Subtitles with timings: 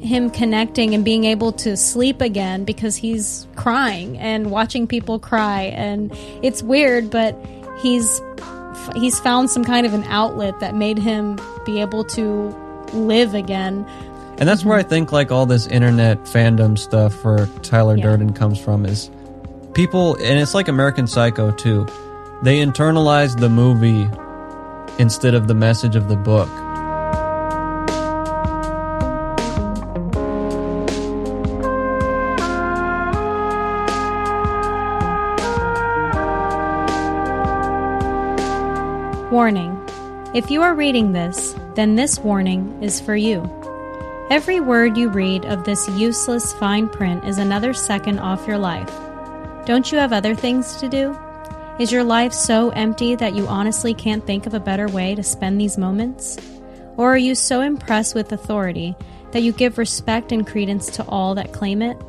[0.00, 5.62] him connecting and being able to sleep again because he's crying and watching people cry
[5.62, 6.10] and
[6.42, 7.36] it's weird but
[7.80, 8.20] he's
[8.96, 12.48] he's found some kind of an outlet that made him be able to
[12.94, 13.86] live again
[14.38, 18.04] And that's where I think like all this internet fandom stuff for Tyler Yeah.
[18.04, 19.10] Durden comes from is
[19.74, 21.86] people and it's like American Psycho too.
[22.42, 24.08] They internalize the movie
[24.98, 26.48] instead of the message of the book.
[40.34, 43.42] If you are reading this, then this warning is for you.
[44.30, 48.90] Every word you read of this useless fine print is another second off your life.
[49.66, 51.14] Don't you have other things to do?
[51.78, 55.22] Is your life so empty that you honestly can't think of a better way to
[55.22, 56.38] spend these moments?
[56.96, 58.96] Or are you so impressed with authority
[59.32, 62.00] that you give respect and credence to all that claim it?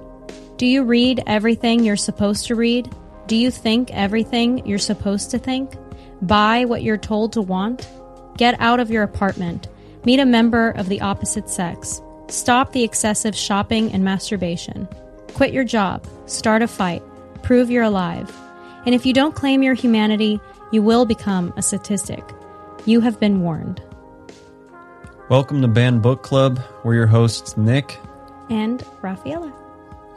[0.55, 2.89] Do you read everything you're supposed to read?
[3.28, 5.73] Do you think everything you're supposed to think?
[6.22, 7.86] Buy what you're told to want?
[8.38, 9.67] Get out of your apartment.
[10.06, 12.02] Meet a member of the opposite sex.
[12.28, 14.88] Stop the excessive shopping and masturbation.
[15.34, 16.06] Quit your job.
[16.26, 17.04] Start a fight.
[17.44, 18.36] Prove you're alive.
[18.86, 20.39] And if you don't claim your humanity,
[20.72, 22.23] you will become a statistic.
[22.86, 23.81] You have been warned.
[25.30, 26.59] Welcome to Banned Book Club.
[26.84, 27.98] We're your hosts Nick,
[28.50, 29.54] And Rafaela.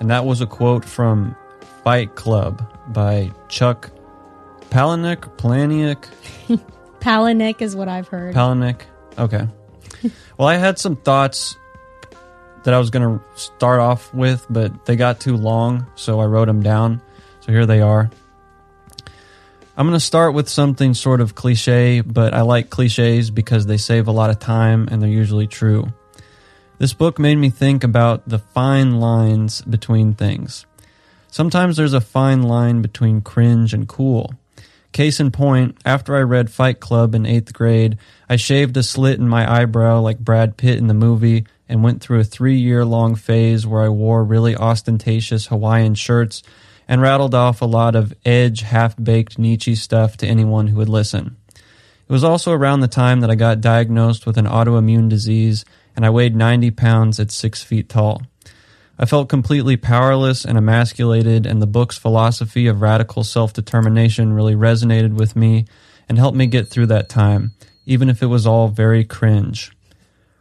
[0.00, 1.36] and that was a quote from
[1.84, 3.90] Fight Club by Chuck
[4.70, 6.06] Palahniuk, Palahniuk,
[7.06, 8.34] Palahniuk is what I've heard.
[8.34, 8.80] Palahniuk.
[9.16, 9.46] Okay.
[10.38, 11.56] well, I had some thoughts
[12.64, 16.26] that I was going to start off with, but they got too long, so I
[16.26, 17.00] wrote them down.
[17.42, 18.10] So here they are.
[19.76, 23.76] I'm going to start with something sort of cliche, but I like cliches because they
[23.76, 25.86] save a lot of time and they're usually true.
[26.78, 30.66] This book made me think about the fine lines between things.
[31.30, 34.34] Sometimes there's a fine line between cringe and cool.
[34.92, 39.18] Case in point, after I read Fight Club in eighth grade, I shaved a slit
[39.18, 42.84] in my eyebrow like Brad Pitt in the movie and went through a three year
[42.84, 46.42] long phase where I wore really ostentatious Hawaiian shirts
[46.88, 50.88] and rattled off a lot of edge, half baked Nietzsche stuff to anyone who would
[50.88, 51.36] listen.
[51.54, 55.64] It was also around the time that I got diagnosed with an autoimmune disease
[55.96, 58.22] and I weighed 90 pounds at six feet tall.
[58.98, 64.54] I felt completely powerless and emasculated, and the book's philosophy of radical self determination really
[64.54, 65.66] resonated with me
[66.08, 67.52] and helped me get through that time,
[67.84, 69.72] even if it was all very cringe.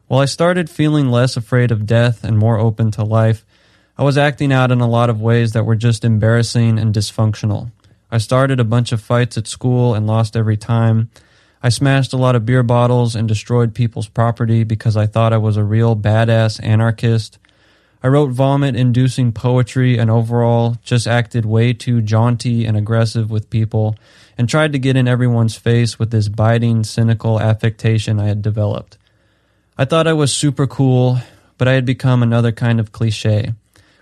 [0.07, 3.45] While I started feeling less afraid of death and more open to life,
[3.97, 7.71] I was acting out in a lot of ways that were just embarrassing and dysfunctional.
[8.11, 11.09] I started a bunch of fights at school and lost every time.
[11.63, 15.37] I smashed a lot of beer bottles and destroyed people's property because I thought I
[15.37, 17.39] was a real badass anarchist.
[18.03, 23.49] I wrote vomit inducing poetry and overall just acted way too jaunty and aggressive with
[23.49, 23.95] people
[24.37, 28.97] and tried to get in everyone's face with this biting, cynical affectation I had developed.
[29.77, 31.19] I thought I was super cool,
[31.57, 33.53] but I had become another kind of cliche.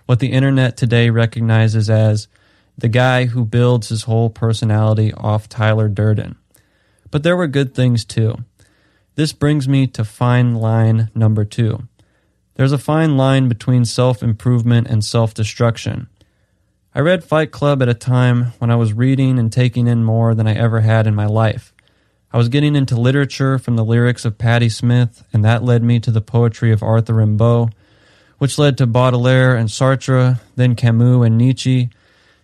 [0.06, 2.28] What the internet today recognizes as
[2.76, 6.36] the guy who builds his whole personality off Tyler Durden.
[7.10, 8.36] But there were good things too.
[9.14, 11.86] This brings me to fine line number two.
[12.56, 16.08] There's a fine line between self improvement and self destruction.
[16.94, 20.36] I read Fight Club at a time when I was reading and taking in more
[20.36, 21.74] than I ever had in my life.
[22.32, 25.98] I was getting into literature from the lyrics of Patti Smith, and that led me
[25.98, 27.72] to the poetry of Arthur Rimbaud,
[28.38, 31.90] which led to Baudelaire and Sartre, then Camus and Nietzsche,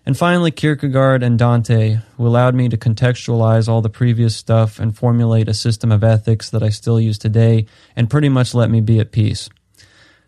[0.05, 4.97] and finally Kierkegaard and Dante, who allowed me to contextualize all the previous stuff and
[4.97, 8.81] formulate a system of ethics that I still use today and pretty much let me
[8.81, 9.49] be at peace.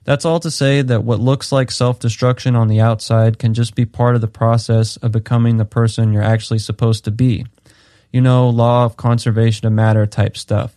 [0.05, 3.75] That's all to say that what looks like self destruction on the outside can just
[3.75, 7.47] be part of the process of becoming the person you're actually supposed to be.
[8.11, 10.75] You know, law of conservation of matter type stuff.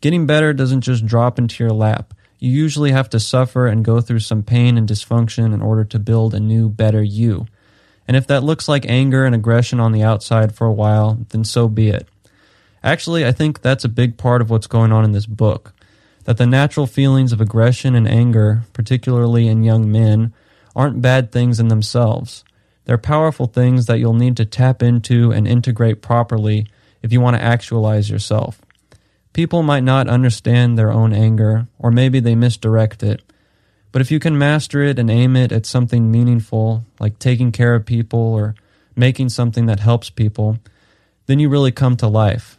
[0.00, 2.14] Getting better doesn't just drop into your lap.
[2.38, 5.98] You usually have to suffer and go through some pain and dysfunction in order to
[5.98, 7.46] build a new, better you.
[8.06, 11.44] And if that looks like anger and aggression on the outside for a while, then
[11.44, 12.08] so be it.
[12.82, 15.74] Actually, I think that's a big part of what's going on in this book.
[16.28, 20.34] That the natural feelings of aggression and anger, particularly in young men,
[20.76, 22.44] aren't bad things in themselves.
[22.84, 26.66] They're powerful things that you'll need to tap into and integrate properly
[27.00, 28.60] if you want to actualize yourself.
[29.32, 33.22] People might not understand their own anger, or maybe they misdirect it.
[33.90, 37.74] But if you can master it and aim it at something meaningful, like taking care
[37.74, 38.54] of people or
[38.94, 40.58] making something that helps people,
[41.24, 42.57] then you really come to life.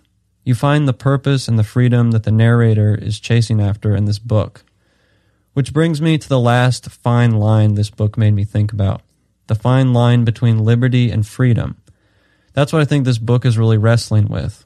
[0.50, 4.18] You find the purpose and the freedom that the narrator is chasing after in this
[4.18, 4.64] book.
[5.54, 9.04] Which brings me to the last fine line this book made me think about
[9.46, 11.78] the fine line between liberty and freedom.
[12.54, 14.66] That's what I think this book is really wrestling with.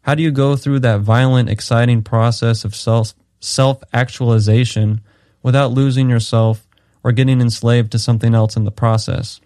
[0.00, 5.02] How do you go through that violent, exciting process of self self actualization
[5.42, 6.66] without losing yourself
[7.04, 9.42] or getting enslaved to something else in the process?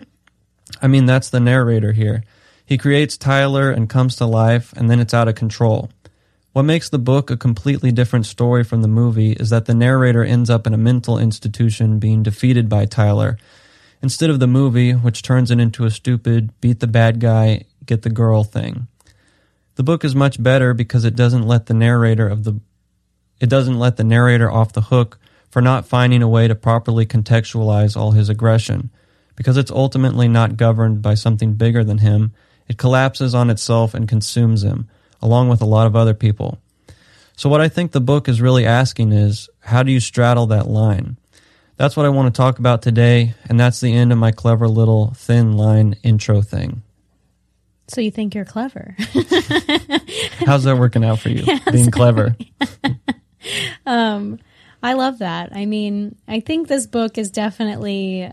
[0.80, 2.22] I mean, that's the narrator here.
[2.66, 5.88] He creates Tyler and comes to life, and then it's out of control.
[6.52, 10.24] What makes the book a completely different story from the movie is that the narrator
[10.24, 13.38] ends up in a mental institution being defeated by Tyler,
[14.02, 18.02] instead of the movie, which turns it into a stupid beat the bad guy, get
[18.02, 18.88] the girl thing.
[19.76, 22.60] The book is much better because it doesn't let the narrator of the
[23.38, 25.18] it doesn't let the narrator off the hook
[25.50, 28.90] for not finding a way to properly contextualize all his aggression.
[29.36, 32.32] Because it's ultimately not governed by something bigger than him,
[32.68, 34.88] it collapses on itself and consumes him,
[35.22, 36.58] along with a lot of other people.
[37.36, 40.68] So, what I think the book is really asking is how do you straddle that
[40.68, 41.16] line?
[41.76, 44.66] That's what I want to talk about today, and that's the end of my clever
[44.66, 46.82] little thin line intro thing.
[47.88, 48.96] So you think you're clever?
[50.44, 51.42] How's that working out for you?
[51.46, 51.70] Yes.
[51.70, 52.36] Being clever.
[53.86, 54.40] um,
[54.82, 55.54] I love that.
[55.54, 58.30] I mean, I think this book is definitely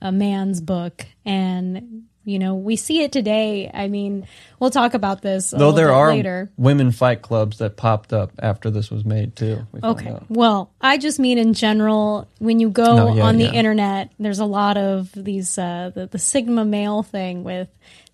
[0.00, 3.70] a man's book, and you know, we see it today.
[3.72, 4.26] I mean,
[4.58, 6.50] we'll talk about this a Though there are later.
[6.58, 9.66] women fight clubs that popped up after this was made too.
[9.72, 10.18] we Okay.
[10.28, 13.52] Well, I just mean in general, when you go No, yeah, on the yeah.
[13.52, 17.68] internet, there's a lot of these uh, the, the Sigma male thing with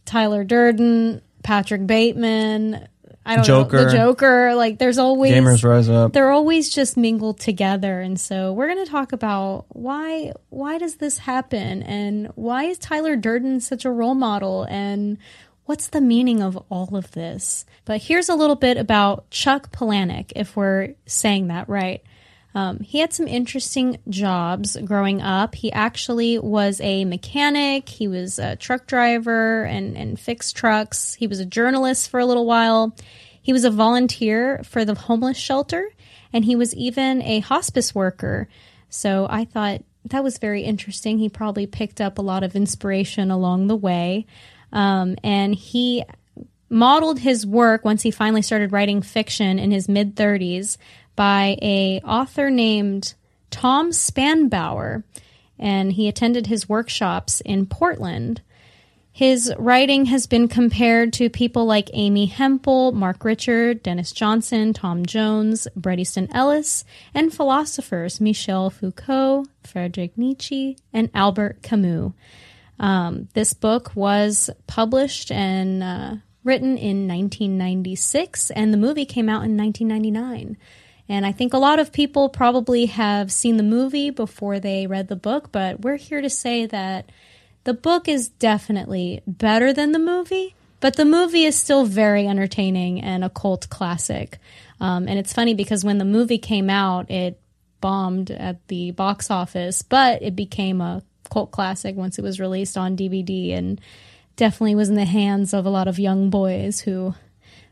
[0.04, 2.86] Tyler Durden, Patrick Bateman.
[3.24, 3.84] I don't know Joker.
[3.84, 4.54] the Joker.
[4.54, 6.12] Like, there's always Gamers rise up.
[6.12, 10.96] they're always just mingled together and so we're going to talk about why why does
[10.96, 15.18] this happen and why is Tyler Durden such a role model and
[15.66, 20.32] what's the meaning of all of this but here's a little bit about Chuck Palahniuk
[20.34, 22.02] if we're saying that right
[22.54, 25.54] um, he had some interesting jobs growing up.
[25.54, 31.14] He actually was a mechanic, he was a truck driver and, and fixed trucks.
[31.14, 32.94] He was a journalist for a little while.
[33.40, 35.90] He was a volunteer for the homeless shelter,
[36.32, 38.48] and he was even a hospice worker.
[38.88, 41.18] So I thought that was very interesting.
[41.18, 44.26] He probably picked up a lot of inspiration along the way.
[44.72, 46.04] Um, and he
[46.68, 50.78] modeled his work once he finally started writing fiction in his mid 30s
[51.16, 53.14] by a author named
[53.50, 55.04] Tom Spanbauer
[55.58, 58.42] and he attended his workshops in Portland.
[59.12, 65.04] His writing has been compared to people like Amy Hempel, Mark Richard, Denis Johnson, Tom
[65.04, 66.84] Jones, Bret Easton Ellis,
[67.14, 72.12] and philosophers Michel Foucault, Friedrich Nietzsche, and Albert Camus.
[72.80, 79.44] Um, this book was published and uh, written in 1996, and the movie came out
[79.44, 80.56] in 1999.
[81.12, 85.08] And I think a lot of people probably have seen the movie before they read
[85.08, 87.12] the book, but we're here to say that
[87.64, 93.02] the book is definitely better than the movie, but the movie is still very entertaining
[93.02, 94.38] and a cult classic.
[94.80, 97.38] Um, and it's funny because when the movie came out, it
[97.82, 102.78] bombed at the box office, but it became a cult classic once it was released
[102.78, 103.82] on DVD and
[104.36, 107.14] definitely was in the hands of a lot of young boys who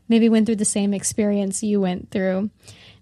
[0.07, 2.51] maybe went through the same experience you went through.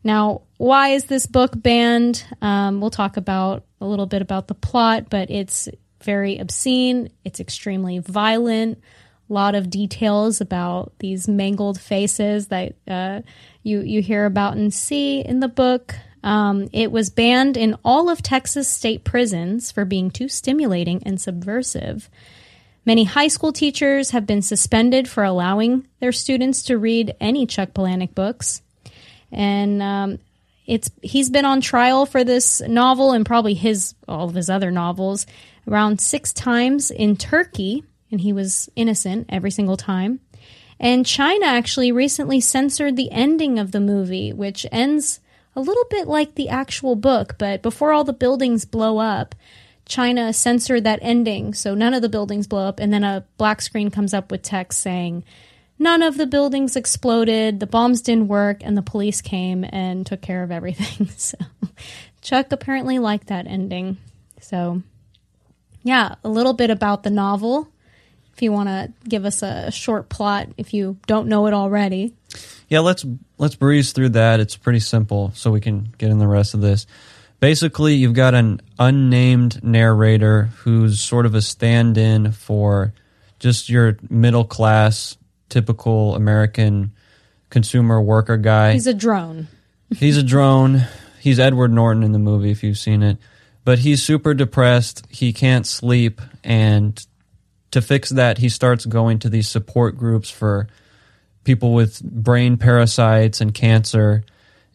[0.04, 2.24] Now, why is this book banned?
[2.42, 5.68] Um, we'll talk about a little bit about the plot, but it's
[6.04, 7.10] very obscene.
[7.24, 8.82] It's extremely violent.
[9.30, 13.22] A lot of details about these mangled faces that uh,
[13.62, 15.96] you you hear about and see in the book.
[16.24, 21.22] Um, it was banned in all of Texas state prisons for being too stimulating and
[21.22, 22.10] subversive.
[22.86, 27.70] Many high school teachers have been suspended for allowing their students to read any Chuck
[27.74, 28.62] Palahniuk books
[29.32, 30.20] and um,
[30.66, 34.72] it's he's been on trial for this novel and probably his all of his other
[34.72, 35.26] novels
[35.68, 40.20] around six times in Turkey, and he was innocent every single time.
[40.80, 45.20] And China actually recently censored the ending of the movie, which ends
[45.56, 49.36] a little bit like the actual book, but before all the buildings blow up,
[49.86, 53.62] China censored that ending, so none of the buildings blow up, and then a black
[53.62, 55.24] screen comes up with text saying,
[55.82, 60.22] None of the buildings exploded, the bombs didn't work, and the police came and took
[60.22, 61.10] care of everything.
[61.18, 61.38] So
[62.22, 63.98] Chuck apparently liked that ending.
[64.42, 64.84] So,
[65.84, 67.70] yeah, a little bit about the novel.
[68.34, 72.14] If you want to give us a short plot, if you don't know it already.
[72.68, 73.06] Yeah, let's
[73.38, 74.40] let's breeze through that.
[74.40, 76.86] It's pretty simple, so we can get in the rest of this.
[77.40, 82.94] Basically, you've got an unnamed narrator who's sort of a stand-in for
[83.40, 85.18] just your middle class,
[85.50, 86.94] typical American
[87.50, 88.74] consumer worker guy.
[88.74, 89.48] He's a drone.
[89.96, 90.84] He's a drone.
[91.20, 93.18] he's Edward Norton in the movie if you've seen it,
[93.66, 95.06] but he's super depressed.
[95.10, 97.04] He can't sleep, and
[97.72, 100.68] to fix that, he starts going to these support groups for
[101.44, 104.24] people with brain parasites and cancer,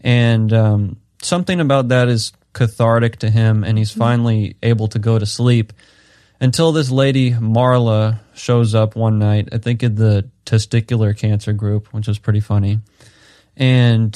[0.00, 5.18] and um, something about that is cathartic to him, and he's finally able to go
[5.18, 5.72] to sleep.
[6.44, 11.88] Until this lady Marla shows up one night, I think in the testicular cancer group,
[11.94, 12.80] which was pretty funny,
[13.56, 14.14] and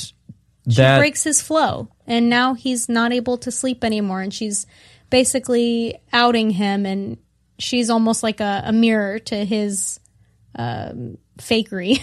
[0.69, 4.21] She breaks his flow, and now he's not able to sleep anymore.
[4.21, 4.67] And she's
[5.09, 7.17] basically outing him, and
[7.59, 9.99] she's almost like a, a mirror to his
[10.55, 11.99] um, fakery.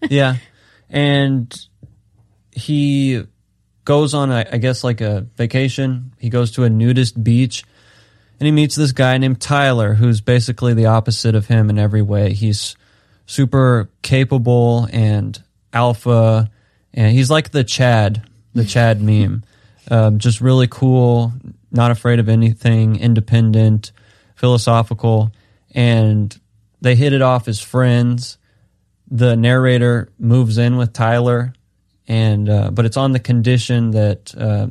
[0.08, 0.36] yeah,
[0.88, 1.54] and
[2.50, 3.24] he
[3.84, 6.14] goes on, I guess, like a vacation.
[6.18, 7.66] He goes to a nudist beach,
[8.38, 12.02] and he meets this guy named Tyler, who's basically the opposite of him in every
[12.02, 12.34] way.
[12.34, 12.76] He's
[13.26, 16.50] super capable and alpha,
[16.92, 18.22] and he's like the Chad,
[18.54, 19.44] the Chad meme.
[19.90, 21.32] Um, just really cool,
[21.70, 23.92] not afraid of anything, independent,
[24.34, 25.32] philosophical,
[25.72, 26.38] and
[26.80, 28.38] they hit it off as friends.
[29.08, 31.52] The narrator moves in with Tyler,
[32.08, 34.66] and uh, but it's on the condition that uh,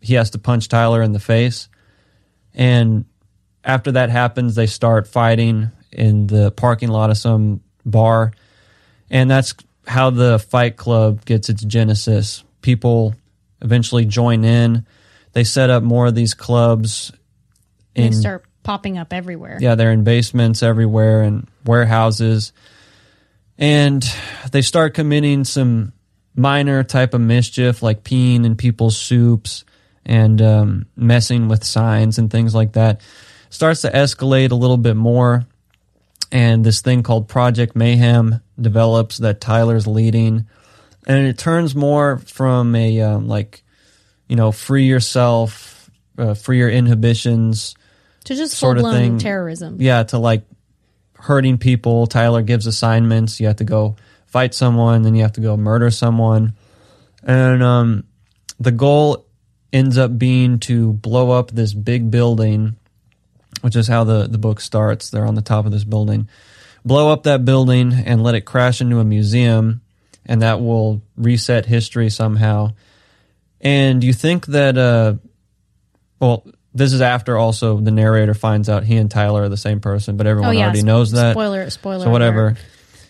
[0.00, 1.68] he has to punch Tyler in the face.
[2.56, 3.04] And
[3.62, 8.32] after that happens, they start fighting in the parking lot of some bar.
[9.10, 9.54] And that's
[9.86, 12.42] how the Fight Club gets its genesis.
[12.62, 13.14] People
[13.62, 14.86] eventually join in.
[15.32, 17.12] They set up more of these clubs
[17.94, 19.58] and they start popping up everywhere.
[19.60, 22.52] yeah, they're in basements everywhere and warehouses.
[23.58, 24.04] And
[24.50, 25.92] they start committing some
[26.34, 29.64] minor type of mischief like peeing in people's soups
[30.06, 33.02] and um, messing with signs and things like that.
[33.50, 35.44] Starts to escalate a little bit more.
[36.32, 40.46] And this thing called Project Mayhem develops that Tyler's leading.
[41.06, 43.62] And it turns more from a, um, like,
[44.28, 47.74] you know, free yourself, uh, free your inhibitions,
[48.24, 49.18] To just sort of thing.
[49.18, 49.76] terrorism.
[49.78, 50.44] yeah, to like
[51.14, 52.06] hurting people.
[52.06, 53.40] Tyler gives assignments.
[53.40, 53.96] You have to go
[54.26, 56.54] fight someone, then you have to go murder someone.
[57.22, 58.04] And um,
[58.58, 59.25] the goal
[59.72, 62.76] ends up being to blow up this big building,
[63.60, 65.10] which is how the, the book starts.
[65.10, 66.28] They're on the top of this building.
[66.84, 69.80] Blow up that building and let it crash into a museum,
[70.24, 72.72] and that will reset history somehow.
[73.60, 75.14] And you think that, uh,
[76.20, 79.80] well, this is after also the narrator finds out he and Tyler are the same
[79.80, 81.32] person, but Oh everyone yeah, already knows that.
[81.32, 82.04] Spoiler, spoiler.
[82.04, 82.48] So whatever.
[82.48, 82.58] alert.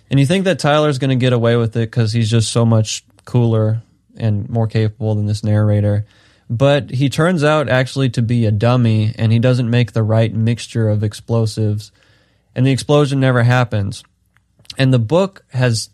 [0.08, 2.64] And you think that Tyler's going to get away with it because he's just so
[2.64, 3.82] much cooler
[4.16, 6.06] and more capable than this narrator.
[6.48, 10.32] But he turns out actually to be a dummy and he doesn't make the right
[10.32, 11.90] mixture of explosives.
[12.54, 14.04] And the explosion never happens.
[14.78, 15.90] And the book has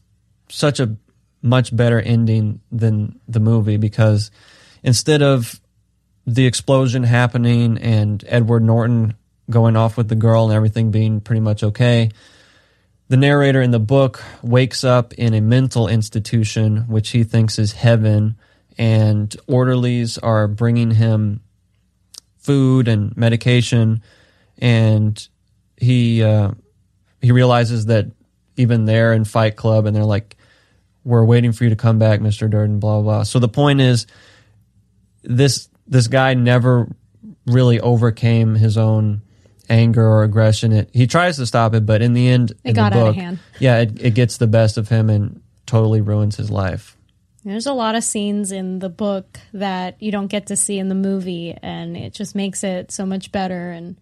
[0.48, 0.96] such a
[1.40, 4.30] much better ending than the movie because
[4.82, 5.60] instead of
[6.26, 9.14] the explosion happening and Edward Norton
[9.50, 12.10] going off with the girl and everything being pretty much okay,
[13.08, 17.72] the narrator in the book wakes up in a mental institution, which he thinks is
[17.72, 18.36] heaven,
[18.78, 21.40] and orderlies are bringing him
[22.38, 24.02] food and medication,
[24.58, 25.28] and
[25.76, 26.50] he uh,
[27.20, 28.06] he realizes that
[28.56, 30.36] even they're in Fight Club, and they're like,
[31.04, 33.02] "We're waiting for you to come back, Mister Durden." Blah blah.
[33.02, 33.22] blah.
[33.22, 34.06] So the point is,
[35.22, 36.88] this this guy never
[37.46, 39.22] really overcame his own
[39.68, 40.72] anger or aggression.
[40.72, 43.08] It he tries to stop it, but in the end, It in got the out
[43.08, 43.38] of hand.
[43.58, 46.96] Yeah, it, it gets the best of him and totally ruins his life.
[47.44, 50.88] There's a lot of scenes in the book that you don't get to see in
[50.88, 53.72] the movie, and it just makes it so much better.
[53.72, 53.96] And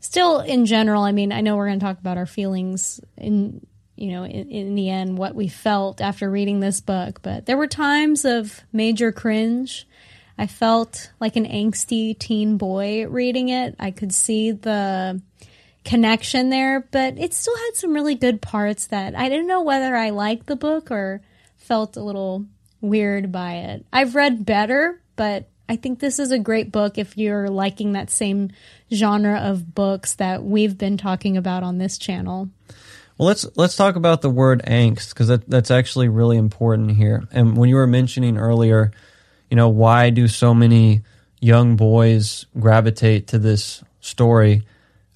[0.00, 3.64] still, in general, I mean, I know we're going to talk about our feelings in
[3.96, 7.56] you know in, in the end what we felt after reading this book, but there
[7.56, 9.86] were times of major cringe.
[10.36, 13.76] I felt like an angsty teen boy reading it.
[13.78, 15.22] I could see the
[15.84, 19.94] connection there, but it still had some really good parts that I didn't know whether
[19.94, 21.20] I liked the book or
[21.56, 22.46] felt a little
[22.84, 23.86] weird by it.
[23.92, 28.10] I've read better, but I think this is a great book if you're liking that
[28.10, 28.50] same
[28.92, 32.50] genre of books that we've been talking about on this channel.
[33.16, 37.24] Well, let's let's talk about the word angst because that, that's actually really important here.
[37.30, 38.90] And when you were mentioning earlier,
[39.48, 41.02] you know, why do so many
[41.40, 44.62] young boys gravitate to this story?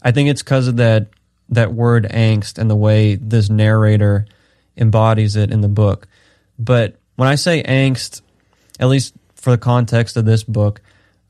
[0.00, 1.08] I think it's because of that
[1.50, 4.26] that word angst and the way this narrator
[4.76, 6.06] embodies it in the book.
[6.58, 8.22] But when I say angst,
[8.78, 10.80] at least for the context of this book,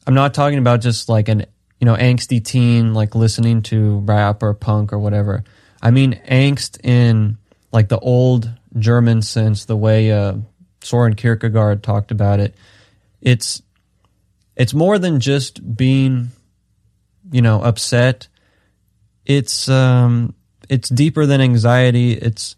[0.07, 1.47] I'm not talking about just like an
[1.80, 5.45] you know angsty teen like listening to rap or punk or whatever.
[5.80, 7.38] I mean angst in
[7.73, 10.35] like the old German sense, the way uh,
[10.83, 12.54] Soren Kierkegaard talked about it.
[13.23, 13.62] It's
[14.57, 16.33] it's more than just being,
[17.33, 18.28] you know, upset.
[19.25, 20.35] It's um,
[20.68, 22.12] it's deeper than anxiety.
[22.12, 22.57] It's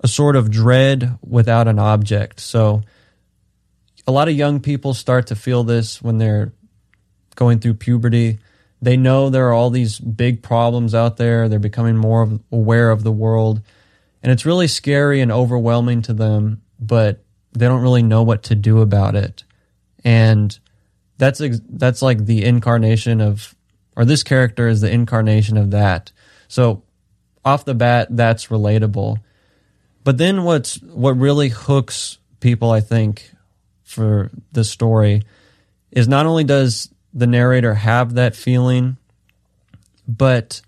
[0.00, 2.40] a sort of dread without an object.
[2.40, 2.82] So
[4.06, 6.52] a lot of young people start to feel this when they're
[7.36, 8.38] going through puberty.
[8.82, 11.48] They know there are all these big problems out there.
[11.48, 13.62] They're becoming more aware of the world.
[14.22, 18.54] And it's really scary and overwhelming to them, but they don't really know what to
[18.54, 19.44] do about it.
[20.04, 20.58] And
[21.18, 23.54] that's that's like the incarnation of
[23.96, 26.12] or this character is the incarnation of that.
[26.48, 26.82] So
[27.44, 29.18] off the bat that's relatable.
[30.10, 33.30] But then what's what really hooks people I think
[33.84, 35.22] for the story
[35.92, 38.96] is not only does the narrator have that feeling,
[40.08, 40.62] but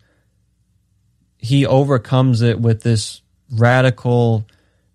[1.39, 3.21] he overcomes it with this
[3.51, 4.47] radical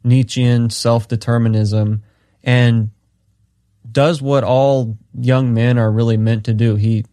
[0.06, 2.04] Nietzschean self determinism
[2.42, 2.92] and
[3.92, 6.76] does what all young men are really meant to do.
[6.76, 7.04] He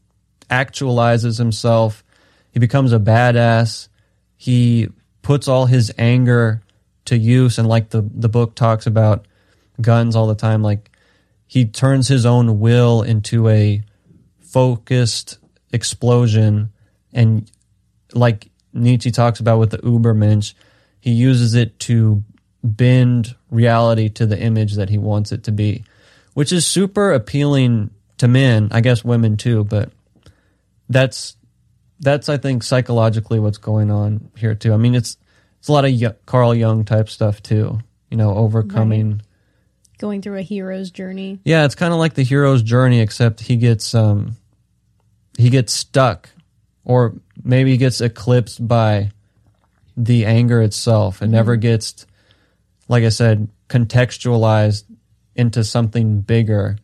[0.49, 2.05] actualizes himself,
[2.53, 3.88] he becomes a badass,
[4.37, 4.87] he
[5.21, 6.61] puts all his anger
[7.06, 9.26] to use, and like the, the book talks about
[9.80, 10.90] guns all the time, like
[11.46, 13.82] he turns his own will into a
[14.40, 15.38] focused
[15.73, 16.70] explosion
[17.12, 17.50] and
[18.12, 20.54] like Nietzsche talks about with the Ubermensch,
[21.00, 22.23] he uses it to
[22.62, 25.84] bend reality to the image that he wants it to be,
[26.34, 29.92] which is super appealing to men, I guess women too, but
[30.88, 31.37] that's
[32.00, 34.73] that's I think psychologically what's going on here too.
[34.73, 35.16] I mean, it's
[35.64, 37.78] it's a lot of Carl Jung type stuff too,
[38.11, 39.21] you know, overcoming right.
[39.97, 41.38] going through a hero's journey.
[41.42, 44.37] Yeah, it's kind of like the hero's journey except he gets um
[45.38, 46.28] he gets stuck
[46.85, 49.11] or maybe he gets eclipsed by
[49.97, 51.37] the anger itself and mm-hmm.
[51.37, 52.04] never gets
[52.88, 54.85] like I said contextualized
[55.35, 56.76] into something bigger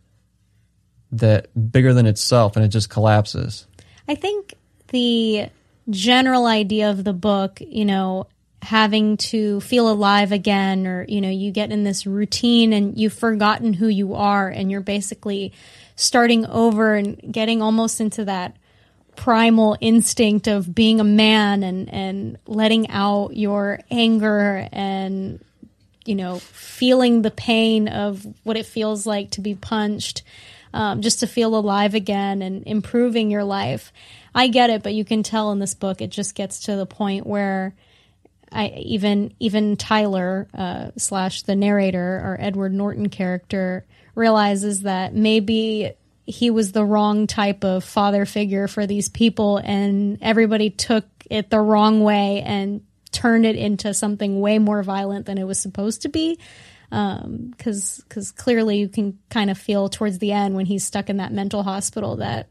[1.11, 3.67] that bigger than itself and it just collapses.
[4.07, 4.55] I think
[4.87, 5.49] the
[5.91, 8.25] general idea of the book, you know,
[8.61, 13.13] having to feel alive again or you know, you get in this routine and you've
[13.13, 15.51] forgotten who you are and you're basically
[15.95, 18.55] starting over and getting almost into that
[19.15, 25.43] primal instinct of being a man and and letting out your anger and
[26.05, 30.23] you know feeling the pain of what it feels like to be punched
[30.73, 33.91] um, just to feel alive again and improving your life.
[34.33, 36.85] I get it but you can tell in this book it just gets to the
[36.85, 37.75] point where
[38.51, 45.93] I even even Tyler uh, slash the narrator or Edward Norton character realizes that maybe
[46.25, 51.49] he was the wrong type of father figure for these people and everybody took it
[51.49, 56.03] the wrong way and turned it into something way more violent than it was supposed
[56.03, 56.37] to be.
[56.89, 57.53] Because um,
[58.07, 61.31] because clearly you can kind of feel towards the end when he's stuck in that
[61.31, 62.49] mental hospital that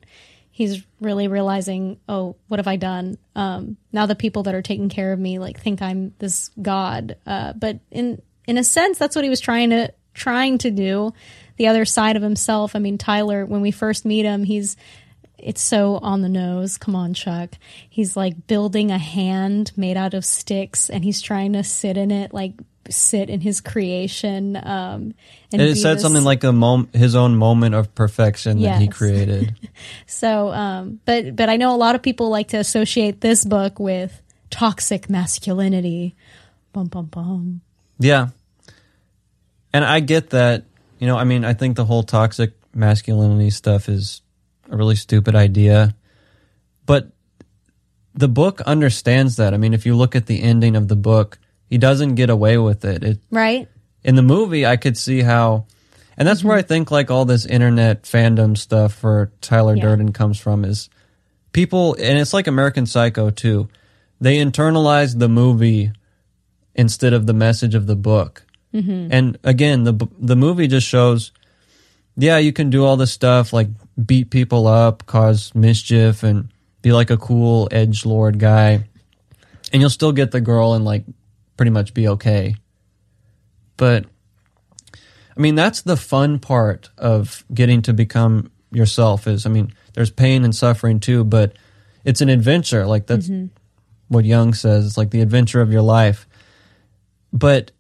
[0.51, 4.89] he's really realizing oh what have i done um, now the people that are taking
[4.89, 9.15] care of me like think i'm this god uh, but in in a sense that's
[9.15, 11.13] what he was trying to trying to do
[11.61, 12.75] the other side of himself.
[12.75, 14.77] I mean, Tyler, when we first meet him, he's
[15.37, 16.79] it's so on the nose.
[16.79, 17.51] Come on, Chuck.
[17.89, 22.11] He's like building a hand made out of sticks and he's trying to sit in
[22.11, 22.53] it, like
[22.89, 24.57] sit in his creation.
[24.57, 25.15] Um,
[25.53, 28.77] and, and it said this, something like a mom, his own moment of perfection yes.
[28.79, 29.55] that he created.
[30.07, 33.79] so, um, but, but I know a lot of people like to associate this book
[33.79, 36.15] with toxic masculinity.
[36.73, 37.61] Bum, bum, bum.
[37.99, 38.29] Yeah.
[39.73, 40.65] And I get that
[41.01, 44.21] you know, I mean, I think the whole toxic masculinity stuff is
[44.71, 45.97] a really stupid idea.
[46.85, 47.09] But
[48.15, 49.55] the book understands that.
[49.55, 51.39] I mean, if you look at the ending of the book,
[51.71, 53.03] he doesn't get away with it.
[53.03, 53.69] it right.
[54.03, 55.67] In the movie, I could see how,
[56.17, 56.49] and that's mm-hmm.
[56.49, 59.83] where I think like all this internet fandom stuff for Tyler yeah.
[59.83, 60.91] Durden comes from is
[61.53, 63.69] people, and it's like American Psycho too.
[64.21, 65.93] They internalize the movie
[66.75, 68.45] instead of the message of the book.
[68.75, 69.09] Mm-hmm.
[69.13, 71.31] And again, the the movie just shows,
[72.17, 73.69] yeah, you can do all this stuff like
[74.05, 76.49] beat people up, cause mischief, and
[76.83, 78.85] be like a cool edge lord guy,
[79.73, 81.05] and you'll still get the girl and like
[81.61, 82.55] pretty much be okay.
[83.77, 84.07] But
[85.37, 89.27] I mean, that's the fun part of getting to become yourself.
[89.27, 91.59] Is I mean, there's pain and suffering too, but
[92.03, 92.87] it's an adventure.
[92.87, 93.49] Like that's mm-hmm.
[94.09, 94.87] what Jung says.
[94.87, 96.27] It's like the adventure of your life.
[97.31, 97.73] But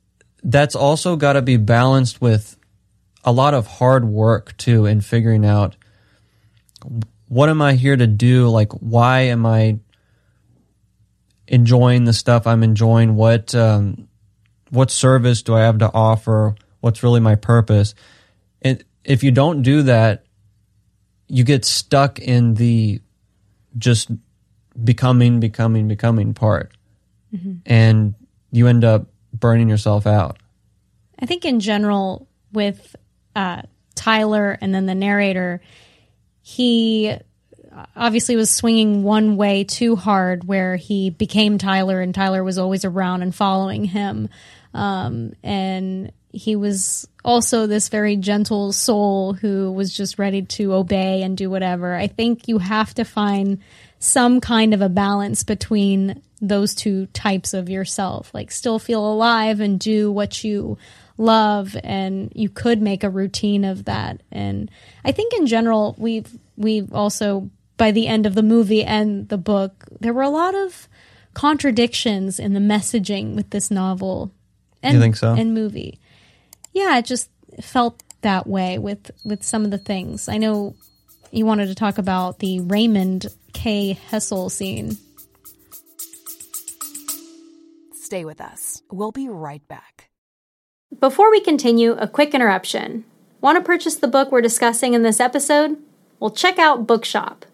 [0.42, 2.58] that's also got to be balanced with
[3.24, 5.74] a lot of hard work too in figuring out
[7.28, 8.50] what am I here to do?
[8.50, 9.78] Like, why am I
[11.50, 13.16] enjoying the stuff I'm enjoying?
[13.16, 14.08] What um,
[14.70, 16.54] what service do I have to offer?
[16.80, 17.94] What's really my purpose?
[18.62, 20.24] And if you don't do that,
[21.26, 23.02] you get stuck in the
[23.76, 24.10] just
[24.82, 26.72] becoming, becoming, becoming part.
[27.66, 28.14] And
[28.50, 30.38] you end up burning yourself out.
[31.18, 32.96] I think in general with
[33.36, 33.62] uh,
[33.94, 35.60] Tyler and then the narrator,
[36.42, 37.14] he
[37.96, 42.84] obviously was swinging one way too hard, where he became Tyler and Tyler was always
[42.84, 44.28] around and following him,
[44.74, 51.22] um, and he was also this very gentle soul who was just ready to obey
[51.22, 51.94] and do whatever.
[51.94, 53.58] I think you have to find
[53.98, 58.32] some kind of a balance between those two types of yourself.
[58.32, 60.78] Like, still feel alive and do what you
[61.18, 64.22] love, and you could make a routine of that.
[64.30, 64.70] And
[65.04, 69.38] I think in general, we've we've also by the end of the movie and the
[69.38, 70.86] book, there were a lot of
[71.32, 74.30] contradictions in the messaging with this novel.
[74.82, 75.32] And, You think so?
[75.32, 75.98] And movie,
[76.74, 77.30] yeah, it just
[77.62, 80.28] felt that way with with some of the things.
[80.28, 80.76] I know
[81.30, 83.94] you wanted to talk about the Raymond K.
[83.94, 84.98] Hessel scene.
[87.94, 88.82] Stay with us.
[88.92, 90.10] We'll be right back.
[90.98, 93.04] Before we continue, a quick interruption.
[93.40, 95.78] Want to purchase the book we're discussing in this episode?
[96.18, 97.46] Well, check out Bookshop.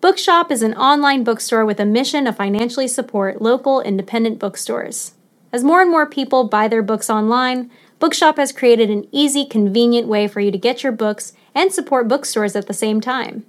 [0.00, 5.14] Bookshop is an online bookstore with a mission to financially support local independent bookstores.
[5.52, 10.06] As more and more people buy their books online, Bookshop has created an easy, convenient
[10.06, 13.44] way for you to get your books and support bookstores at the same time.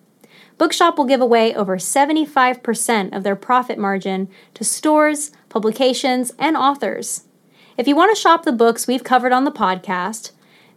[0.57, 7.25] Bookshop will give away over 75% of their profit margin to stores, publications, and authors.
[7.77, 10.31] If you want to shop the books we've covered on the podcast,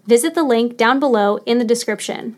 [0.06, 2.36] visit the link down below in the description.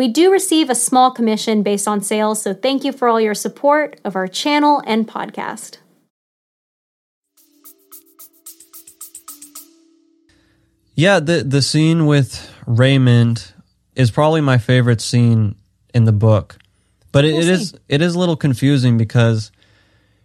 [0.00, 3.34] We do receive a small commission based on sales, so thank you for all your
[3.34, 5.76] support of our channel and podcast.
[10.94, 13.52] Yeah, the the scene with Raymond
[13.94, 15.56] is probably my favorite scene
[15.92, 16.56] in the book.
[17.12, 19.52] But it, Cool it is it is a little confusing because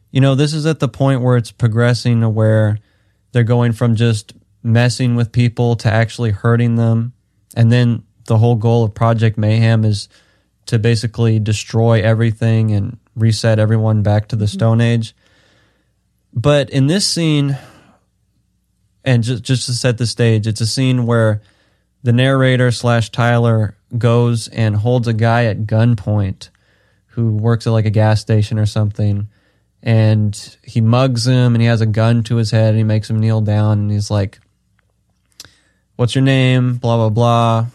[0.09, 2.79] you know, this is at the point where it's progressing to where
[3.33, 7.11] they're going from just messing with people to actually hurting them.
[7.57, 10.09] And then the whole goal of Project Mayhem is
[10.67, 15.15] to basically destroy everything and reset everyone back to the Stone Age.
[16.33, 17.57] But in this scene,
[19.03, 21.41] and just just to set the stage, it's a scene where
[22.03, 26.49] the narrator slash Tyler goes and holds a guy at gunpoint
[27.07, 29.29] who works at like a gas station or something,
[29.81, 33.09] and he mugs him and he has a gun to his head and he makes
[33.09, 34.39] him kneel down and he's like,
[35.95, 37.65] "What's your name?" Blah blah blah.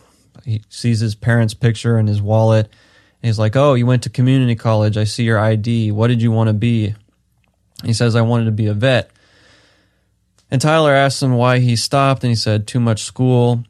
[0.45, 2.67] He sees his parents' picture in his wallet.
[2.67, 4.97] And he's like, "Oh, you went to community college.
[4.97, 5.93] I see your ID.
[5.93, 6.95] What did you want to be?"
[7.85, 9.11] He says, "I wanted to be a vet."
[10.51, 13.65] And Tyler asks him why he stopped, and he said, "Too much school."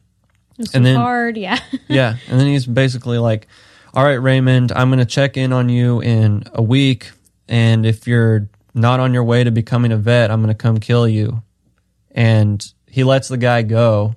[0.53, 1.59] It was And then- hard, yeah.
[1.89, 2.17] yeah.
[2.29, 3.47] And then he's basically like,
[3.95, 7.11] all right, Raymond, I'm going to check in on you in a week.
[7.49, 10.79] And if you're not on your way to becoming a vet, I'm going to come
[10.79, 11.43] kill you.
[12.13, 14.15] And he lets the guy go.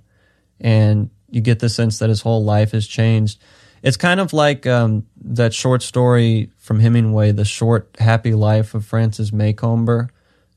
[0.59, 3.41] And you get the sense that his whole life has changed.
[3.81, 8.85] It's kind of like um, that short story from Hemingway, The Short Happy Life of
[8.85, 10.09] Francis Macomber.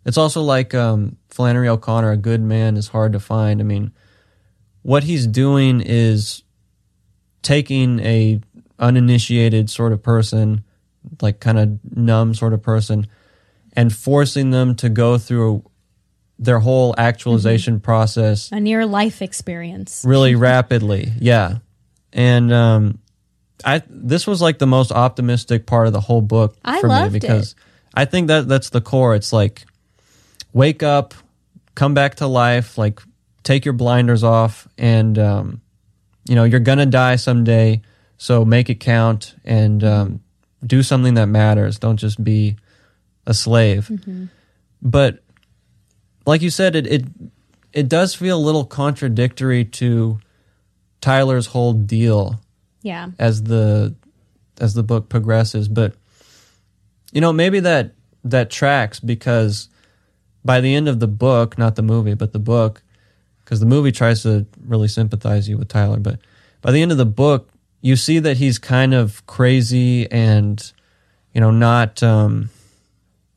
[0.04, 3.60] It's also like um, Flannery O'Connor, A Good Man is Hard to Find.
[3.60, 3.90] I mean,
[4.82, 6.42] what he's doing is
[7.42, 8.40] taking a
[8.78, 10.62] uninitiated sort of person,
[11.22, 13.06] like kind of numb sort of person,
[13.72, 15.64] and forcing them to go through
[16.38, 20.02] their whole actualization process A near life experience.
[20.06, 21.12] really rapidly.
[21.18, 21.58] Yeah.
[22.12, 22.98] And um
[23.64, 26.94] I this was like the most optimistic part of the whole book I for me
[27.06, 27.12] it.
[27.12, 27.54] because
[27.94, 29.14] I think that that's the core.
[29.14, 29.64] It's like
[30.52, 31.14] wake up,
[31.74, 33.00] come back to life, like
[33.42, 35.60] take your blinders off and um
[36.28, 37.80] you know, you're to die someday,
[38.18, 40.20] so make it count and um
[40.66, 41.78] do something that matters.
[41.78, 42.56] Don't just be
[43.26, 43.90] a slave.
[44.82, 45.22] But
[46.26, 47.04] like you said, it, it
[47.72, 50.18] it does feel a little contradictory to
[51.00, 52.40] Tyler's whole deal
[52.82, 53.10] Yeah.
[53.18, 53.94] as the
[54.60, 55.68] as the book progresses.
[55.68, 55.94] But
[57.12, 57.92] you know, maybe that
[58.24, 59.68] that tracks because
[60.44, 62.82] by the end of the book, not the movie, but the book,
[63.44, 66.18] because the movie tries to really sympathize you with Tyler, but
[66.62, 67.50] by the end of the book,
[67.82, 70.72] you see that he's kind of crazy and
[71.34, 72.48] you know not um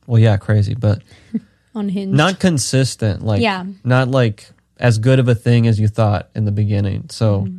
[0.08, 1.04] well yeah crazy but
[1.76, 2.16] Unhinged.
[2.16, 3.66] not consistent like Yeah.
[3.84, 7.58] not like as good of a thing as you thought in the beginning so mm-hmm.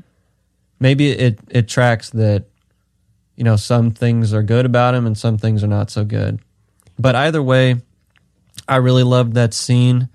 [0.78, 2.44] maybe it it tracks that
[3.36, 6.40] you know some things are good about him and some things are not so good
[6.98, 7.76] but either way
[8.68, 10.08] i really loved that scene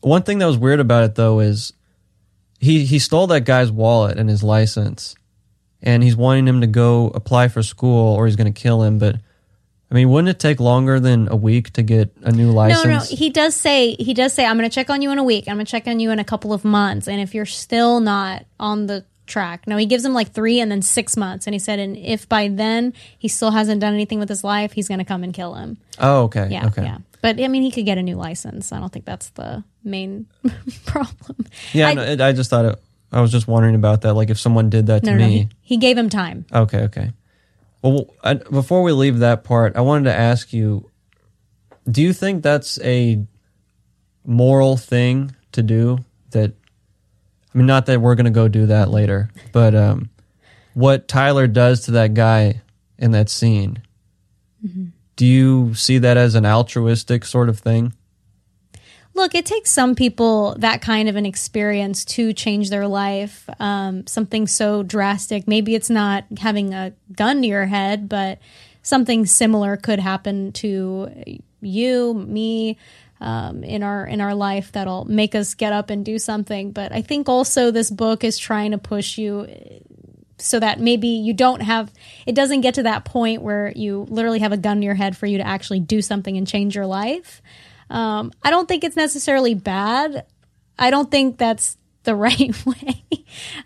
[0.00, 1.72] one thing that was weird about it though is
[2.58, 5.14] he he stole that guy's wallet and his license
[5.82, 8.98] and he's wanting him to go apply for school or he's going to kill him.
[8.98, 9.16] But
[9.90, 12.84] I mean, wouldn't it take longer than a week to get a new license?
[12.84, 13.00] No, no.
[13.04, 15.46] He does say he does say I'm going to check on you in a week.
[15.48, 18.00] I'm going to check on you in a couple of months, and if you're still
[18.00, 21.54] not on the track, no, he gives him like three and then six months, and
[21.54, 24.88] he said, and if by then he still hasn't done anything with his life, he's
[24.88, 25.76] going to come and kill him.
[26.00, 26.48] oh, okay.
[26.50, 26.82] Yeah, okay.
[26.82, 26.98] yeah.
[27.22, 28.72] But I mean, he could get a new license.
[28.72, 30.26] I don't think that's the main
[30.86, 31.46] problem.
[31.72, 32.82] Yeah, I- no, it, I just thought it.
[33.12, 34.14] I was just wondering about that.
[34.14, 35.32] Like if someone did that to No, no, me.
[35.38, 36.44] he, he gave him time.
[36.52, 37.12] Okay, okay.
[37.82, 40.90] Well, I, before we leave that part, I wanted to ask you:
[41.90, 43.24] Do you think that's a
[44.24, 45.98] moral thing to do?
[46.30, 46.52] That
[47.54, 50.10] I mean, not that we're going to go do that later, but um,
[50.74, 52.62] what Tyler does to that guy
[52.98, 53.82] in that scene.
[55.16, 57.94] Do you see that as an altruistic sort of thing?
[59.16, 63.48] Look, it takes some people that kind of an experience to change their life.
[63.58, 65.48] Um, something so drastic.
[65.48, 68.38] Maybe it's not having a gun to your head, but
[68.82, 72.76] something similar could happen to you, me,
[73.18, 76.72] um, in our in our life that'll make us get up and do something.
[76.72, 79.48] But I think also this book is trying to push you
[80.36, 81.90] so that maybe you don't have
[82.26, 85.16] it doesn't get to that point where you literally have a gun to your head
[85.16, 87.40] for you to actually do something and change your life.
[87.90, 90.26] Um, I don't think it's necessarily bad.
[90.78, 93.04] I don't think that's the right way.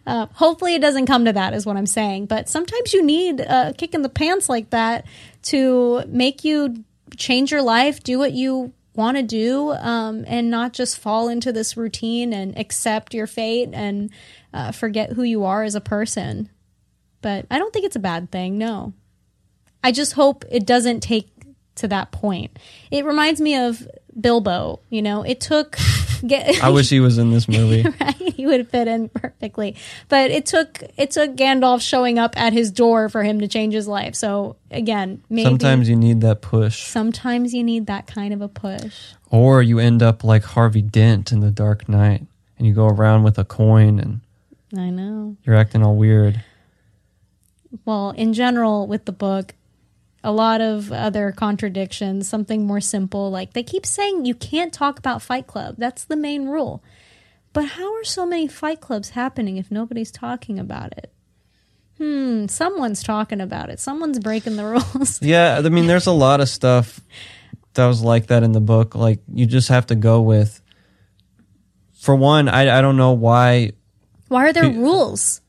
[0.06, 2.26] Uh, hopefully, it doesn't come to that, is what I'm saying.
[2.26, 5.06] But sometimes you need a kick in the pants like that
[5.44, 6.84] to make you
[7.16, 11.52] change your life, do what you want to do, um, and not just fall into
[11.52, 14.10] this routine and accept your fate and
[14.52, 16.48] uh, forget who you are as a person.
[17.22, 18.58] But I don't think it's a bad thing.
[18.58, 18.94] No.
[19.82, 21.30] I just hope it doesn't take
[21.76, 22.58] to that point.
[22.90, 23.86] It reminds me of
[24.18, 24.80] Bilbo.
[24.90, 25.76] You know, it took.
[26.26, 27.82] Get, I wish he was in this movie.
[28.00, 28.14] right?
[28.14, 29.74] He would fit in perfectly.
[30.10, 33.72] But it took it took Gandalf showing up at his door for him to change
[33.72, 34.14] his life.
[34.14, 36.82] So again, maybe Sometimes you need that push.
[36.84, 39.12] sometimes you need that kind of a push.
[39.30, 42.26] Or you end up like Harvey Dent in The Dark Knight
[42.58, 44.20] and you go around with a coin and
[44.76, 45.36] I know.
[45.44, 46.44] you're acting all weird.
[47.86, 49.54] Well, in general, with the book,
[50.22, 53.30] a lot of other contradictions, something more simple.
[53.30, 55.76] Like they keep saying you can't talk about Fight Club.
[55.78, 56.82] That's the main rule.
[57.52, 61.12] But how are so many Fight Clubs happening if nobody's talking about it?
[61.98, 63.80] Hmm, someone's talking about it.
[63.80, 65.20] Someone's breaking the rules.
[65.20, 67.00] Yeah, I mean, there's a lot of stuff
[67.74, 68.94] that was like that in the book.
[68.94, 70.62] Like, you just have to go with.
[71.94, 73.72] For one, I, I don't know why.
[74.28, 75.42] Why are there rules?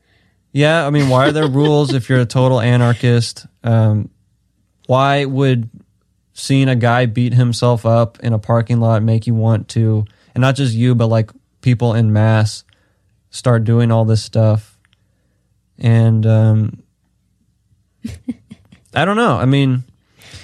[0.52, 3.46] Yeah, I mean, why are there rules if you're a total anarchist?
[3.64, 4.10] Um,
[4.86, 5.68] why would
[6.32, 10.40] seeing a guy beat himself up in a parking lot make you want to, and
[10.40, 12.64] not just you, but like people in mass,
[13.30, 14.78] start doing all this stuff?
[15.78, 16.82] And um,
[18.94, 19.36] I don't know.
[19.36, 19.84] I mean,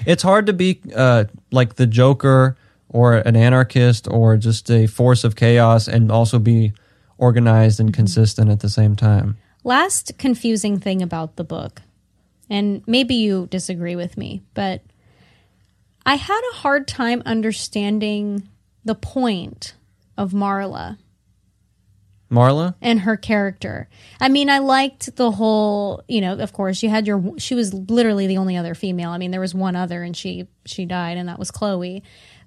[0.06, 2.56] it's hard to be uh, like the Joker
[2.88, 6.72] or an anarchist or just a force of chaos and also be
[7.18, 9.36] organized and consistent at the same time.
[9.64, 11.82] Last confusing thing about the book,
[12.50, 14.82] and maybe you disagree with me, but
[16.06, 18.48] I had a hard time understanding
[18.84, 19.74] the point
[20.16, 20.98] of Marla
[22.30, 22.74] Marla?
[22.82, 23.88] and her character.
[24.20, 27.72] I mean, I liked the whole, you know, of course, you had your she was
[27.72, 29.10] literally the only other female.
[29.10, 32.02] I mean, there was one other and she she died and that was Chloe.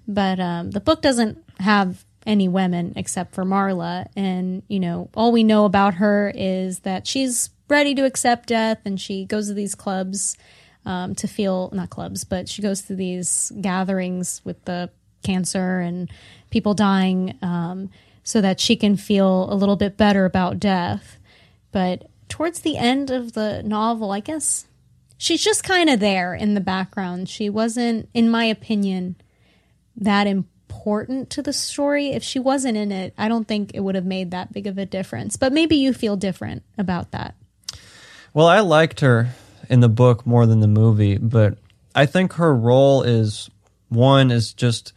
[0.06, 5.32] But um the book doesn't have any women except for Marla and, you know, all
[5.32, 9.54] we know about her is that she's ready to accept death and she goes to
[9.54, 10.36] these clubs
[10.84, 14.90] um, to feel not clubs, but she goes to these gatherings with the
[15.22, 16.10] cancer and
[16.50, 17.90] people dying um,
[18.24, 21.18] so that she can feel a little bit better about death.
[21.70, 24.66] But towards the end of the novel, I guess
[25.16, 27.28] she's just kind of there in the background.
[27.28, 29.16] She wasn't, in my opinion,
[29.96, 32.08] that important to the story.
[32.08, 34.78] If she wasn't in it, I don't think it would have made that big of
[34.78, 35.36] a difference.
[35.36, 37.34] But maybe you feel different about that.
[38.34, 39.30] Well, I liked her
[39.68, 41.58] in the book more than the movie, but
[41.94, 43.50] I think her role is
[43.88, 44.92] one is just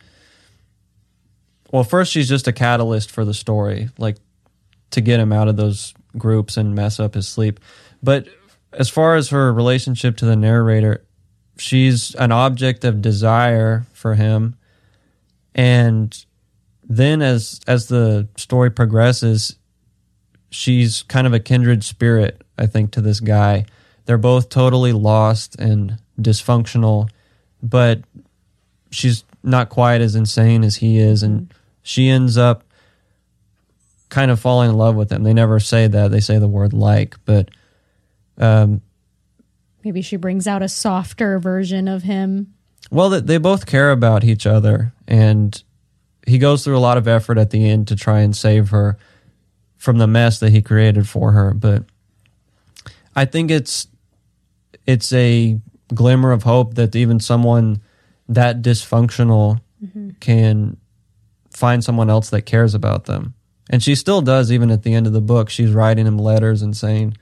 [1.71, 4.15] well, first she's just a catalyst for the story, like
[4.91, 7.59] to get him out of those groups and mess up his sleep.
[8.01, 8.27] But
[8.71, 11.03] as far as her relationship to the narrator,
[11.57, 14.55] she's an object of desire for him.
[15.53, 16.17] And
[16.83, 19.57] then as as the story progresses,
[20.49, 23.65] she's kind of a kindred spirit, I think, to this guy.
[24.05, 27.09] They're both totally lost and dysfunctional,
[27.63, 28.01] but
[28.91, 32.63] she's not quite as insane as he is, and she ends up
[34.09, 35.23] kind of falling in love with him.
[35.23, 37.49] They never say that; they say the word "like," but
[38.37, 38.81] Um,
[39.83, 42.53] Maybe she brings out a softer version of him.
[42.91, 45.61] well, they, they both care about each other, and
[46.25, 48.97] he goes through a lot of effort at the end to try and save her
[49.77, 51.53] from the mess that he created for her.
[51.53, 51.83] But
[53.15, 53.87] I think it's
[54.85, 55.59] it's a
[55.93, 57.81] glimmer of hope that even someone
[58.27, 60.11] that dysfunctional mm-hmm.
[60.19, 60.77] can
[61.51, 63.33] find someone else that cares about them.
[63.69, 65.49] And she still does, even at the end of the book.
[65.49, 67.17] She's writing him letters and saying,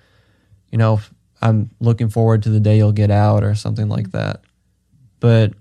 [0.72, 1.00] you know,
[1.42, 4.18] I'm looking forward to the day you'll get out or something like mm-hmm.
[4.18, 4.42] that.
[5.20, 5.54] But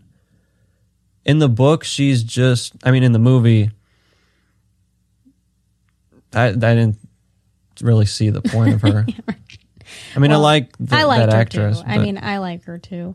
[1.24, 3.70] in the book, she's just, I mean, in the movie,
[6.34, 6.98] I, I didn't
[7.80, 9.06] really see the point of her.
[10.14, 11.80] I mean, I like the, I liked that her actress.
[11.80, 11.86] too.
[11.86, 13.14] I mean, I like her too.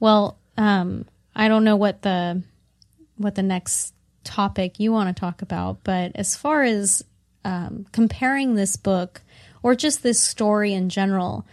[0.00, 2.42] Well, um, I don't know what the
[3.16, 7.04] what the next topic you want to talk about, but as far as
[7.44, 9.22] um, comparing this book
[9.62, 11.46] or just this story in general,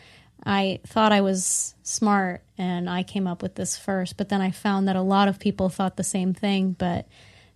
[0.43, 4.51] I thought I was smart and I came up with this first, but then I
[4.51, 6.75] found that a lot of people thought the same thing.
[6.77, 7.07] But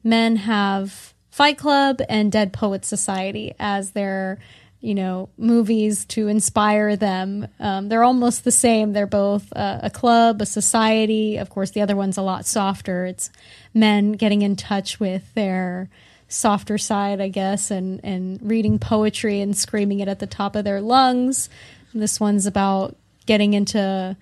[0.03, 4.39] men have Fight Club and Dead Poet Society as their,
[4.85, 7.47] you know, movies to inspire them.
[7.59, 8.93] Um, they're almost the same.
[8.93, 11.37] They're both uh, a club, a society.
[11.37, 13.05] Of course, the other one's a lot softer.
[13.05, 13.31] It's
[13.73, 15.89] men getting in touch with their
[16.27, 20.65] softer side, I guess, and, and reading poetry and screaming it at the top of
[20.65, 21.49] their lungs.
[21.91, 22.95] This one's about
[23.25, 24.15] getting into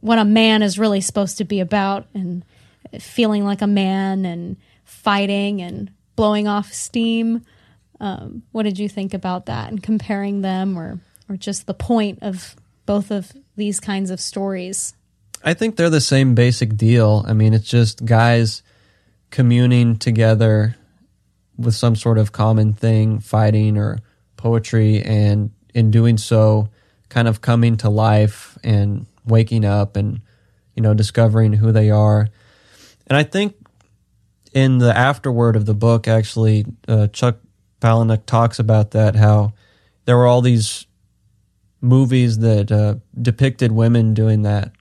[0.00, 2.42] what a man is really supposed to be about and
[2.98, 7.44] feeling like a man and fighting and blowing off steam.
[8.00, 12.18] Um, what did you think about that and comparing them or, or just the point
[12.22, 14.94] of both of these kinds of stories?
[15.42, 17.24] I think they're the same basic deal.
[17.26, 18.62] I mean, it's just guys
[19.30, 20.76] communing together
[21.56, 23.98] with some sort of common thing, fighting or
[24.36, 26.68] poetry, and in doing so,
[27.08, 30.20] kind of coming to life and waking up and,
[30.74, 32.28] you know, discovering who they are.
[33.06, 33.54] And I think
[34.52, 37.38] in the afterword of the book, actually, uh, Chuck
[37.86, 39.52] Palahniuk talks about that, how
[40.06, 40.86] there were all these
[41.80, 44.72] movies that uh, depicted women doing that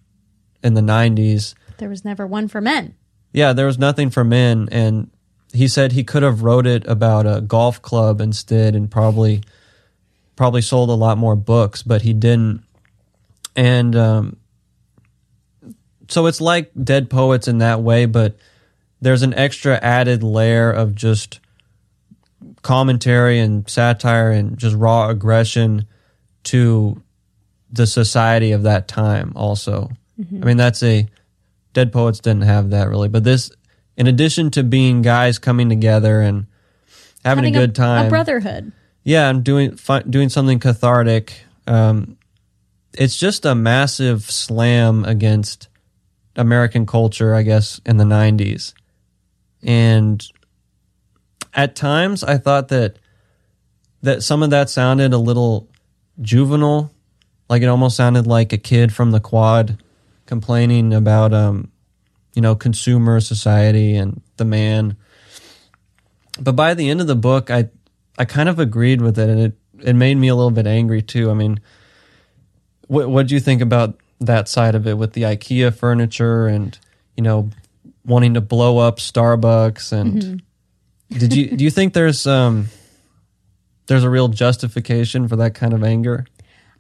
[0.64, 1.54] in the 90s.
[1.78, 2.96] There was never one for men.
[3.32, 5.12] Yeah, there was nothing for men, and
[5.54, 9.44] he said he could have wrote it about a golf club instead, and probably
[10.36, 12.64] probably sold a lot more books, but he didn't.
[13.56, 14.38] And um,
[16.08, 18.36] so it's like Dead Poets in that way, but
[19.00, 21.40] there's an extra added layer of just
[22.62, 25.86] commentary and satire and just raw aggression
[26.44, 27.02] to
[27.72, 29.90] the society of that time also.
[30.20, 31.08] I mean that's a
[31.74, 33.52] Dead Poets didn't have that really, but this
[33.98, 36.46] in addition to being guys coming together and
[37.24, 38.72] having, Having a good time A brotherhood.
[39.04, 39.78] yeah, I'm doing
[40.10, 41.34] doing something cathartic.
[41.68, 42.18] Um,
[42.94, 45.68] it's just a massive slam against
[46.38, 48.74] American culture, I guess, in the '90s,
[49.64, 50.26] and
[51.56, 53.00] at times I thought that
[54.02, 55.68] that some of that sounded a little
[56.22, 56.92] juvenile,
[57.50, 59.82] like it almost sounded like a kid from the quad
[60.28, 61.72] complaining about, um,
[62.34, 64.96] you know, consumer society and the man.
[66.40, 67.70] But by the end of the book, I
[68.18, 71.02] I kind of agreed with it, and it it made me a little bit angry
[71.02, 71.32] too.
[71.32, 71.60] I mean,
[72.88, 76.78] what what do you think about that side of it with the IKEA furniture and
[77.16, 77.50] you know
[78.06, 80.42] wanting to blow up Starbucks and
[81.10, 82.68] did you do you think there's um
[83.88, 86.26] there's a real justification for that kind of anger?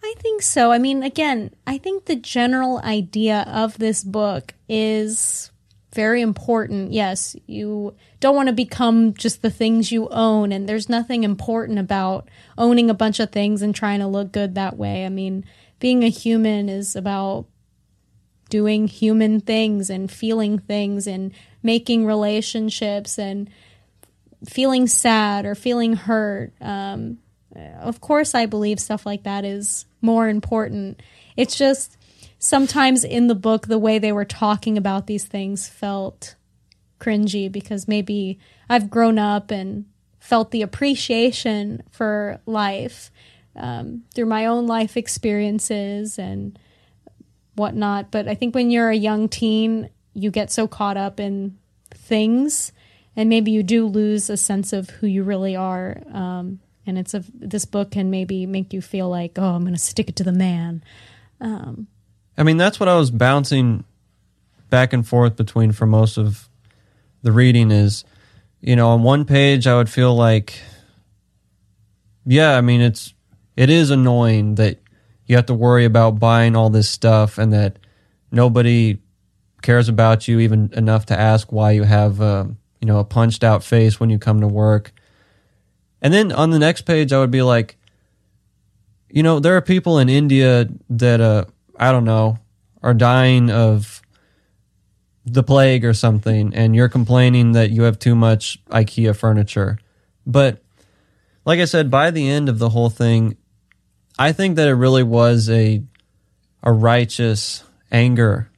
[0.03, 0.71] I think so.
[0.71, 5.51] I mean, again, I think the general idea of this book is
[5.93, 6.91] very important.
[6.91, 11.79] Yes, you don't want to become just the things you own, and there's nothing important
[11.79, 15.05] about owning a bunch of things and trying to look good that way.
[15.05, 15.45] I mean,
[15.79, 17.47] being a human is about
[18.49, 21.31] doing human things and feeling things and
[21.63, 23.49] making relationships and
[24.47, 26.53] feeling sad or feeling hurt.
[26.61, 27.19] Um,
[27.79, 31.01] of course, I believe stuff like that is more important.
[31.37, 31.97] It's just
[32.39, 36.35] sometimes in the book, the way they were talking about these things felt
[36.99, 38.39] cringy because maybe
[38.69, 39.85] I've grown up and
[40.19, 43.11] felt the appreciation for life
[43.55, 46.57] um, through my own life experiences and
[47.55, 48.11] whatnot.
[48.11, 51.57] But I think when you're a young teen, you get so caught up in
[51.91, 52.71] things,
[53.15, 56.01] and maybe you do lose a sense of who you really are.
[56.11, 59.73] Um, and it's a this book can maybe make you feel like, oh, I'm going
[59.73, 60.83] to stick it to the man.
[62.37, 63.85] I mean, that's what I was bouncing
[64.69, 66.49] back and forth between for most of
[67.21, 68.03] the reading is,
[68.61, 70.59] you know, on one page I would feel like,
[72.25, 73.13] yeah, I mean, it's,
[73.55, 74.79] it is annoying that
[75.25, 77.79] you have to worry about buying all this stuff and that
[78.31, 78.99] nobody
[79.61, 82.45] cares about you even enough to ask why you have uh,
[82.85, 84.93] you know a punched out face when you come to work.
[86.03, 87.77] And then on the next page, I would be like,
[89.09, 91.45] you know, there are people in India that uh,
[91.79, 92.37] I don't know
[92.83, 94.03] are dying of
[95.25, 99.79] the plague or something, and you're complaining that you have too much IKEA furniture.
[100.27, 100.61] But
[101.43, 103.35] like I said, by the end of the whole thing,
[104.19, 105.81] I think that it really was a
[106.61, 108.51] a righteous anger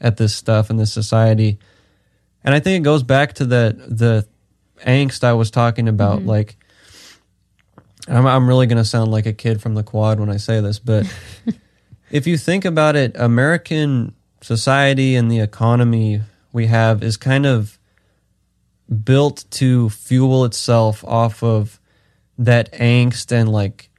[0.00, 1.60] at this stuff in this society.
[2.44, 4.26] And I think it goes back to the the
[4.86, 6.24] angst I was talking about.
[6.24, 6.56] Like,
[8.08, 10.60] I'm, I'm really going to sound like a kid from the quad when I say
[10.60, 11.12] this, but
[12.10, 16.22] if you think about it, American society and the economy
[16.52, 17.78] we have is kind of
[19.04, 21.78] built to fuel itself off of
[22.38, 23.90] that angst and like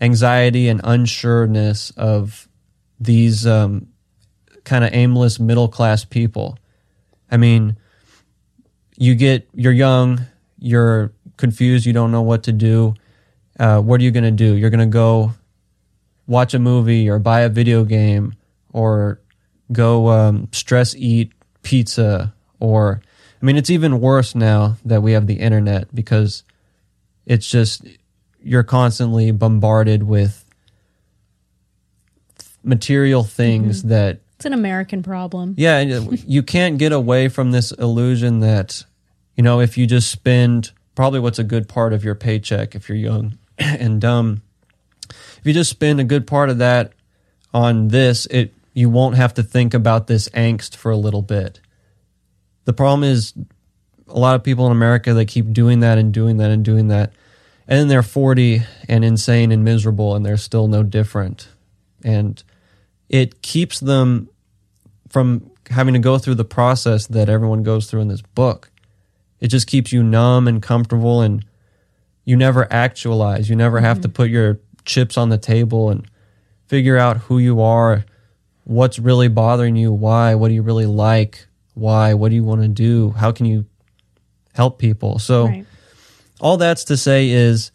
[0.00, 2.48] anxiety and unsureness of
[3.00, 3.88] these um,
[4.64, 6.58] kind of aimless middle class people.
[7.30, 7.76] I mean,
[8.96, 10.20] you get you're young,
[10.58, 12.94] you're confused, you don't know what to do.
[13.58, 14.56] Uh, what are you going to do?
[14.56, 15.32] You're going to go
[16.26, 18.34] watch a movie or buy a video game
[18.72, 19.20] or
[19.72, 21.32] go um, stress eat
[21.62, 23.00] pizza or
[23.40, 26.44] I mean, it's even worse now that we have the internet because
[27.26, 27.84] it's just
[28.42, 30.44] you're constantly bombarded with
[32.62, 35.54] material things that It's an American problem.
[35.56, 38.84] yeah, uh, you can't get away from this illusion that,
[39.36, 42.88] you know, if you just spend probably what's a good part of your paycheck if
[42.88, 44.42] you're young and dumb,
[45.10, 46.92] if you just spend a good part of that
[47.52, 51.60] on this, it you won't have to think about this angst for a little bit.
[52.64, 53.32] The problem is
[54.08, 56.88] a lot of people in America they keep doing that and doing that and doing
[56.88, 57.12] that.
[57.66, 61.48] And then they're 40 and insane and miserable and they're still no different.
[62.02, 62.42] And
[63.08, 64.28] it keeps them
[65.08, 68.70] from having to go through the process that everyone goes through in this book.
[69.40, 71.44] It just keeps you numb and comfortable and
[72.24, 73.48] you never actualize.
[73.48, 74.14] You never have to mm-hmm.
[74.14, 76.06] put your chips on the table and
[76.66, 78.04] figure out who you are,
[78.64, 82.62] what's really bothering you, why, what do you really like, why, what do you want
[82.62, 83.66] to do, how can you
[84.54, 85.18] help people.
[85.18, 85.66] So Right.
[86.40, 87.70] all that's to say is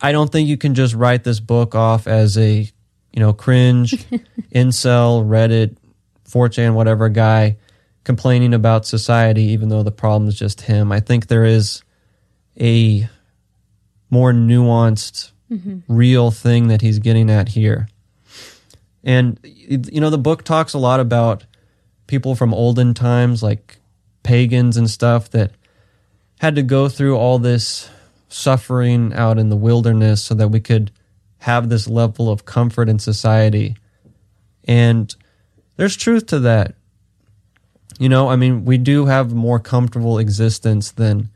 [0.00, 2.70] I don't think you can just write this book off as a,
[3.12, 3.92] you know, cringe,
[4.54, 5.76] incel, Reddit,
[6.28, 7.56] 4chan, whatever guy
[8.04, 10.90] complaining about society, even though the problem is just him.
[10.92, 11.82] I think there is
[12.58, 13.08] a
[14.10, 15.80] more nuanced, mm-hmm.
[15.88, 17.88] real thing that he's getting at here.
[19.04, 21.44] And, you know, the book talks a lot about
[22.06, 23.78] people from olden times, like
[24.22, 25.52] pagans and stuff, that
[26.40, 27.90] had to go through all this
[28.28, 30.90] suffering out in the wilderness so that we could
[31.38, 33.76] have this level of comfort in society.
[34.64, 35.14] And
[35.76, 36.74] there's truth to that.
[37.98, 41.30] You know, I mean, we do have more comfortable existence than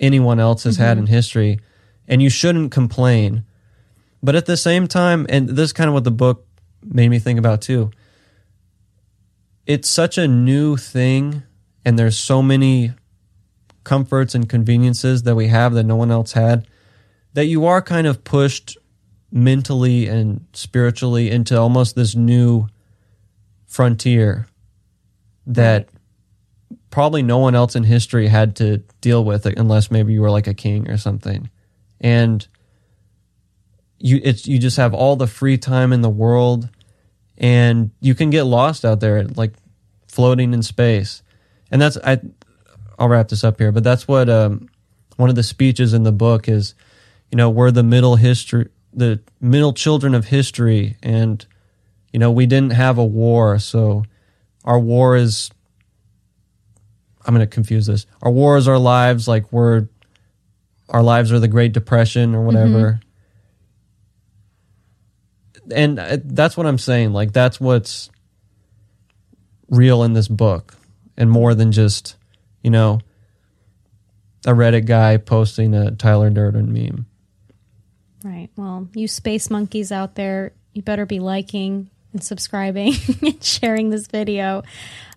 [0.00, 1.06] anyone else has had mm-hmm.
[1.06, 1.60] in history,
[2.08, 3.44] and you shouldn't complain.
[4.22, 6.46] But at the same time, and this is kind of what the book
[6.82, 7.90] made me think about too,
[9.66, 11.42] it's such a new thing,
[11.84, 12.92] and there's so many
[13.84, 16.66] comforts and conveniences that we have that no one else had
[17.34, 18.76] that you are kind of pushed
[19.30, 22.66] mentally and spiritually into almost this new
[23.66, 24.46] frontier
[25.46, 25.88] that
[26.90, 30.30] probably no one else in history had to deal with it unless maybe you were
[30.30, 31.50] like a king or something
[32.00, 32.46] and
[33.98, 36.68] you it's you just have all the free time in the world
[37.38, 39.52] and you can get lost out there like
[40.06, 41.22] floating in space
[41.70, 42.18] and that's i
[42.98, 44.68] I'll wrap this up here, but that's what um,
[45.16, 46.74] one of the speeches in the book is.
[47.30, 51.46] You know, we're the middle history, the middle children of history, and
[52.12, 54.04] you know we didn't have a war, so
[54.64, 55.50] our war is.
[57.24, 58.06] I'm going to confuse this.
[58.22, 59.88] Our war is our lives, like we're,
[60.88, 63.00] our lives are the Great Depression or whatever.
[65.74, 67.12] And uh, that's what I'm saying.
[67.12, 68.10] Like that's what's
[69.68, 70.76] real in this book,
[71.16, 72.14] and more than just
[72.66, 72.98] you know,
[74.44, 77.06] a Reddit guy posting a Tyler Durden meme.
[78.26, 78.50] Right.
[78.56, 84.08] Well, you space monkeys out there, you better be liking and subscribing and sharing this
[84.08, 84.64] video.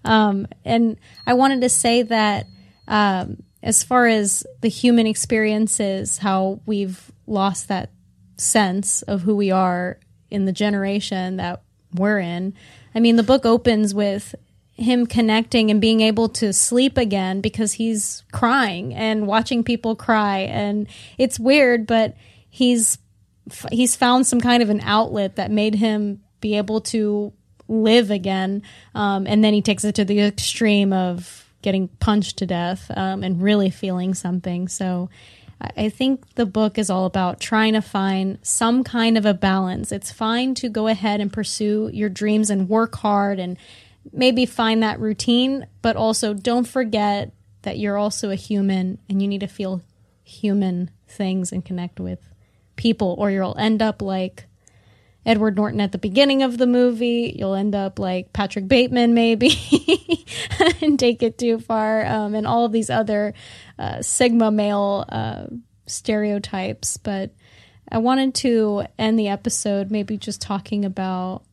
[0.06, 2.46] Um, and I wanted to say that
[2.88, 7.90] um, as far as the human experiences, how we've lost that
[8.38, 9.98] sense of who we are
[10.30, 11.64] in the generation that
[11.96, 12.54] we're in.
[12.94, 14.36] I mean, the book opens with
[14.74, 20.40] him connecting and being able to sleep again because he's crying and watching people cry
[20.40, 20.88] and
[21.18, 22.16] it's weird but
[22.50, 22.98] he's
[23.72, 27.34] he's found some kind of an outlet that made him be able to
[27.68, 28.64] live again.
[28.96, 33.24] Um, and then he takes it to the extreme of getting punched to death um,
[33.24, 34.68] and really feeling something.
[34.68, 35.10] So
[35.62, 39.34] I I think the book is all about trying to find some kind of a
[39.34, 39.92] balance.
[39.92, 43.58] It's fine to go ahead and pursue your dreams and work hard and
[44.14, 47.34] maybe find that routine, but also don't forget
[47.64, 49.82] that you're also a human and you need to feel
[50.24, 52.20] human things and connect with
[52.80, 54.46] people, or you'll end up like
[55.26, 57.36] Edward Norton at the beginning of the movie.
[57.38, 59.52] You'll end up like Patrick Bateman, maybe,
[60.82, 63.34] and take it too far, um, and all of these other
[63.78, 65.48] uh, Sigma male uh,
[65.88, 66.96] stereotypes.
[66.96, 67.36] But
[67.92, 71.44] I wanted to end the episode maybe just talking about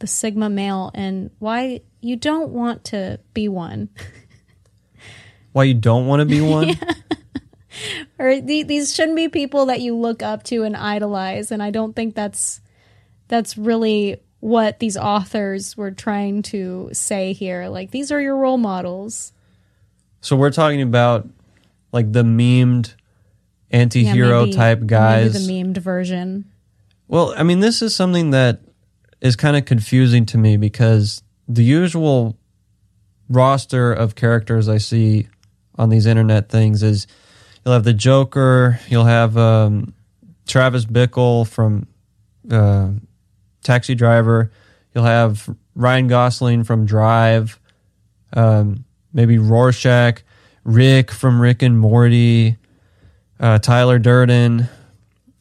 [0.00, 3.88] the Sigma male and why you don't want to be one.
[5.52, 6.78] Why you don't want to be one?
[8.18, 11.70] Or the, these shouldn't be people that you look up to and idolize and i
[11.70, 12.60] don't think that's
[13.28, 17.68] that's really what these authors were trying to say here.
[17.68, 19.32] Like these are your role models.
[20.20, 21.28] So we're talking about
[21.92, 22.96] like the memed
[23.70, 25.46] anti-hero maybe- type guys.
[25.46, 26.44] the memed version.
[27.06, 28.60] Well, I mean, this is something that
[29.20, 32.36] is kind of confusing to me because the usual
[33.28, 35.28] roster of characters I see
[35.76, 37.06] on these internet things is
[37.64, 39.94] you'll have the Joker, you'll have um,
[40.46, 41.86] Travis Bickle from
[42.50, 42.90] uh,
[43.62, 44.50] Taxi Driver,
[44.94, 47.58] you'll have Ryan Gosling from Drive,
[48.34, 50.22] um, maybe Rorschach,
[50.64, 52.56] Rick from Rick and Morty,
[53.40, 54.68] uh, Tyler Durden.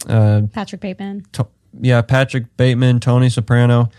[0.07, 1.25] Uh, patrick bateman.
[1.33, 1.47] To-
[1.79, 3.89] yeah, Patrick Bateman, Tony Soprano.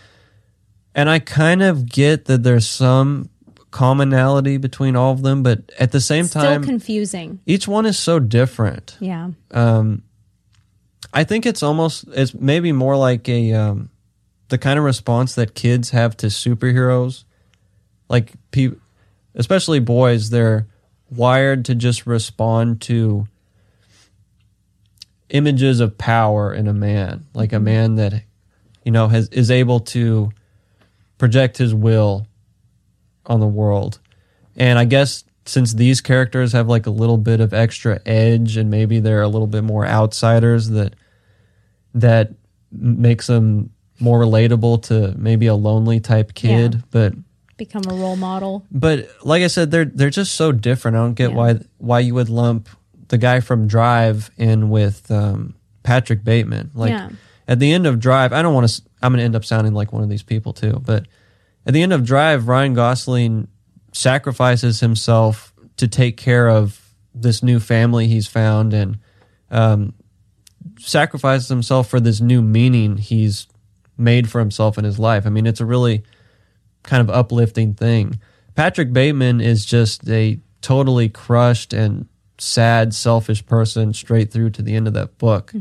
[0.95, 3.29] And I kind of get that there's some
[3.73, 7.87] commonality between all of them, but at the same time still time, confusing each one
[7.87, 8.95] is so different.
[8.99, 10.03] yeah Um,
[11.11, 13.89] I think it's almost it's maybe more like a um,
[14.49, 17.23] the kind of response that kids have to superheroes.
[18.09, 18.77] Like pe-
[19.33, 20.67] especially boys, they're
[21.09, 23.27] wired to just respond to
[25.29, 28.23] images of power in a man, like a man that
[28.85, 30.31] you know has is able to
[31.17, 32.27] project his will
[33.25, 33.99] on the world.
[34.55, 38.69] And I guess since these characters have like a little bit of extra edge and
[38.69, 40.93] maybe they're a little bit more outsiders that
[41.95, 42.33] that
[42.71, 43.69] makes them
[43.99, 46.81] more relatable to maybe a lonely type kid, Yeah.
[46.91, 47.13] but
[47.57, 50.97] become a role model but like I said, they're they're just so different.
[50.97, 51.35] I don't get Yeah.
[51.37, 52.67] why why you would lump
[53.09, 55.53] the guy from Drive in with um,
[55.83, 56.71] Patrick Bateman.
[56.73, 57.09] Like Yeah.
[57.47, 58.81] at the end of Drive, I don't want to.
[59.03, 60.81] I'm going to end up sounding like one of these people too.
[60.83, 61.05] But
[61.65, 63.47] at the end of Drive, Ryan Gosling
[63.91, 66.79] sacrifices himself to take care of
[67.13, 68.97] this new family he's found and
[69.51, 69.93] um,
[70.79, 73.47] sacrifices himself for this new meaning he's
[73.97, 75.25] made for himself in his life.
[75.25, 76.03] I mean, it's a really
[76.81, 78.19] kind of uplifting thing.
[78.55, 82.07] Patrick Bateman is just a totally crushed and
[82.37, 85.51] sad, selfish person straight through to the end of that book.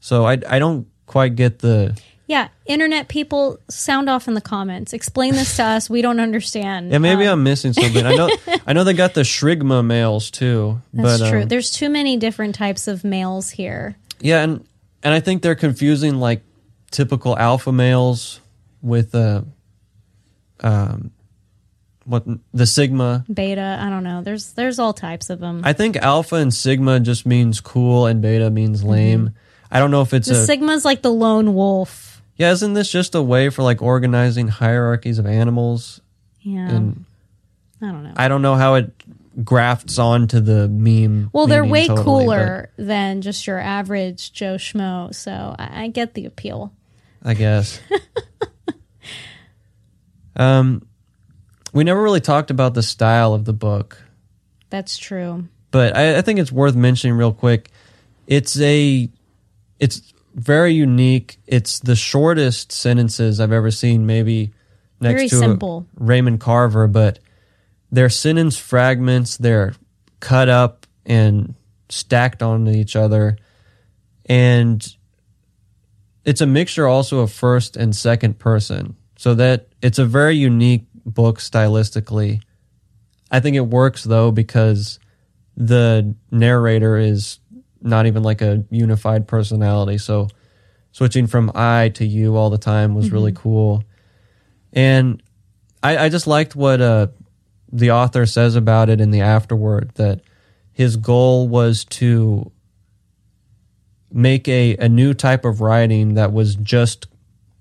[0.00, 4.92] So I I don't quite get the yeah internet people sound off in the comments.
[4.92, 5.90] Explain this to us.
[5.90, 6.90] We don't understand.
[6.90, 8.04] Yeah maybe Um, I'm missing something.
[8.06, 8.30] I know
[8.66, 11.42] I know they got the Shrigma males too, that's but true.
[11.42, 13.96] um, there's too many different types of males here.
[14.20, 14.64] Yeah, and
[15.02, 16.42] and I think they're confusing like
[16.90, 18.40] typical alpha males
[18.82, 19.42] with uh
[20.60, 21.10] um
[22.04, 23.24] what the sigma.
[23.32, 24.22] Beta i don't know.
[24.22, 28.20] There's there's all types of them I think alpha and sigma just means cool and
[28.20, 29.34] beta means lame.
[29.70, 32.11] I don't know if it's the a sigma's like the lone wolf
[32.42, 32.52] yeah.
[32.52, 36.00] Isn't this just a way for like organizing hierarchies of animals?
[36.40, 37.04] yeah And
[37.80, 38.90] i don't know I don't know how it
[39.44, 41.30] grafts onto the meme.
[41.32, 46.14] well they're way totally, cooler than just your average joe schmo so i, I get
[46.14, 46.72] the appeal
[47.24, 47.80] I guess.
[50.36, 50.84] um,
[51.72, 54.02] we never really talked about the style of the book.
[54.70, 57.70] that's true but I, I think it's worth mentioning real quick.
[58.28, 59.08] It's a,
[59.80, 61.38] it's very unique.
[61.46, 64.52] It's the shortest sentences I've ever seen, maybe
[65.00, 65.86] next Very to simple.
[65.94, 67.18] Raymond Carver, but
[67.90, 69.36] they're sentence fragments.
[69.36, 69.74] They're
[70.20, 71.54] cut up and
[71.88, 73.36] stacked onto each other,
[74.26, 74.96] and
[76.24, 80.86] it's a mixture also of first and second person, so that it's a very unique
[81.04, 82.40] book stylistically.
[83.30, 84.98] I think it works though because
[85.56, 87.38] the narrator is
[87.82, 89.98] not even like a unified personality.
[89.98, 90.28] So
[90.92, 93.84] switching from I to you all the time was really cool.
[94.72, 95.22] And
[95.82, 97.08] I, I just liked what uh,
[97.72, 100.20] the author says about it in the afterword that
[100.72, 102.50] his goal was to
[104.10, 107.06] make a, a new type of writing that was just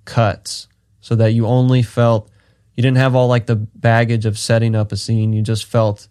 [0.06, 0.68] cuts
[1.00, 2.30] so that you only felt
[2.76, 6.08] you didn't have all like the baggage of setting up a scene you just felt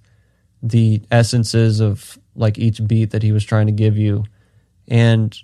[0.63, 4.25] the essences of like each beat that he was trying to give you
[4.89, 5.39] and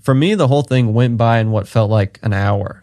[0.00, 2.82] for me the whole thing went by in what felt like an hour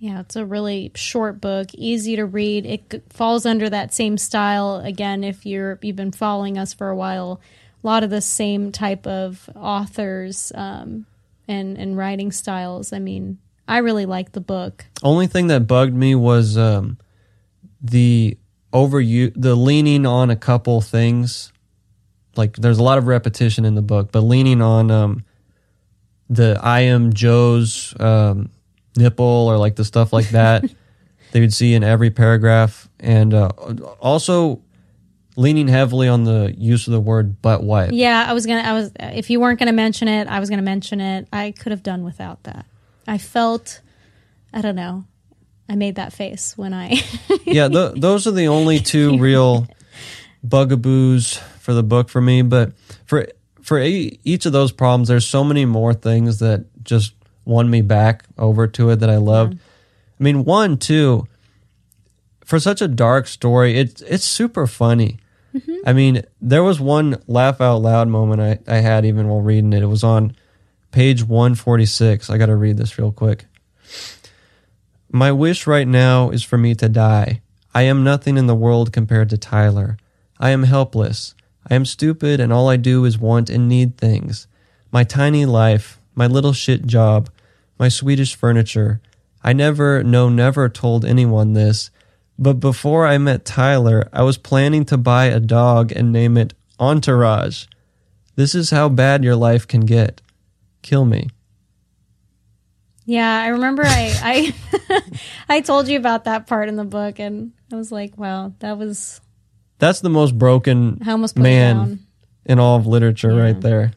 [0.00, 2.64] Yeah, it's a really short book, easy to read.
[2.64, 6.96] It falls under that same style again if you're you've been following us for a
[6.96, 7.38] while.
[7.84, 11.04] A lot of the same type of authors um,
[11.46, 12.94] and and writing styles.
[12.94, 13.38] I mean,
[13.68, 14.86] I really like the book.
[15.02, 16.96] only thing that bugged me was um,
[17.82, 18.38] the
[18.72, 21.52] over you the leaning on a couple things
[22.36, 25.24] like there's a lot of repetition in the book but leaning on um,
[26.28, 28.50] the i am joe's um,
[28.96, 30.64] nipple or like the stuff like that
[31.32, 33.48] they would see in every paragraph and uh,
[34.00, 34.60] also
[35.36, 38.62] leaning heavily on the use of the word butt wipe Yeah, I was gonna.
[38.62, 38.90] I was.
[38.98, 41.28] If you weren't gonna mention it, I was gonna mention it.
[41.32, 42.66] I could have done without that.
[43.06, 43.80] I felt.
[44.52, 45.04] I don't know.
[45.68, 47.00] I made that face when I.
[47.44, 49.68] yeah, th- those are the only two real
[50.46, 51.40] bugaboos
[51.70, 52.42] for the book for me.
[52.42, 52.72] But
[53.06, 53.28] for
[53.62, 57.14] for each of those problems, there's so many more things that just
[57.44, 59.54] won me back over to it that I loved.
[59.54, 61.28] I mean, one, two,
[62.44, 65.18] for such a dark story, it's it's super funny.
[65.54, 65.76] Mm-hmm.
[65.86, 69.72] I mean, there was one laugh out loud moment I, I had even while reading
[69.72, 69.82] it.
[69.82, 70.34] It was on
[70.90, 72.30] page 146.
[72.30, 73.46] I got to read this real quick.
[75.12, 77.42] My wish right now is for me to die.
[77.72, 79.98] I am nothing in the world compared to Tyler.
[80.40, 81.34] I am helpless.
[81.68, 84.46] I am stupid, and all I do is want and need things.
[84.92, 87.28] My tiny life, my little shit job,
[87.78, 89.00] my Swedish furniture.
[89.42, 91.90] I never, no, never told anyone this,
[92.38, 96.54] but before I met Tyler, I was planning to buy a dog and name it
[96.78, 97.66] Entourage.
[98.36, 100.22] This is how bad your life can get.
[100.80, 101.28] Kill me.
[103.04, 103.82] yeah, I remember.
[103.84, 104.54] I
[104.88, 105.02] I
[105.48, 108.78] I told you about that part in the book, and I was like, "Wow, that
[108.78, 109.20] was."
[109.80, 111.98] That's the most broken I almost put man
[112.44, 113.42] in all of literature Yeah.
[113.42, 113.92] right there.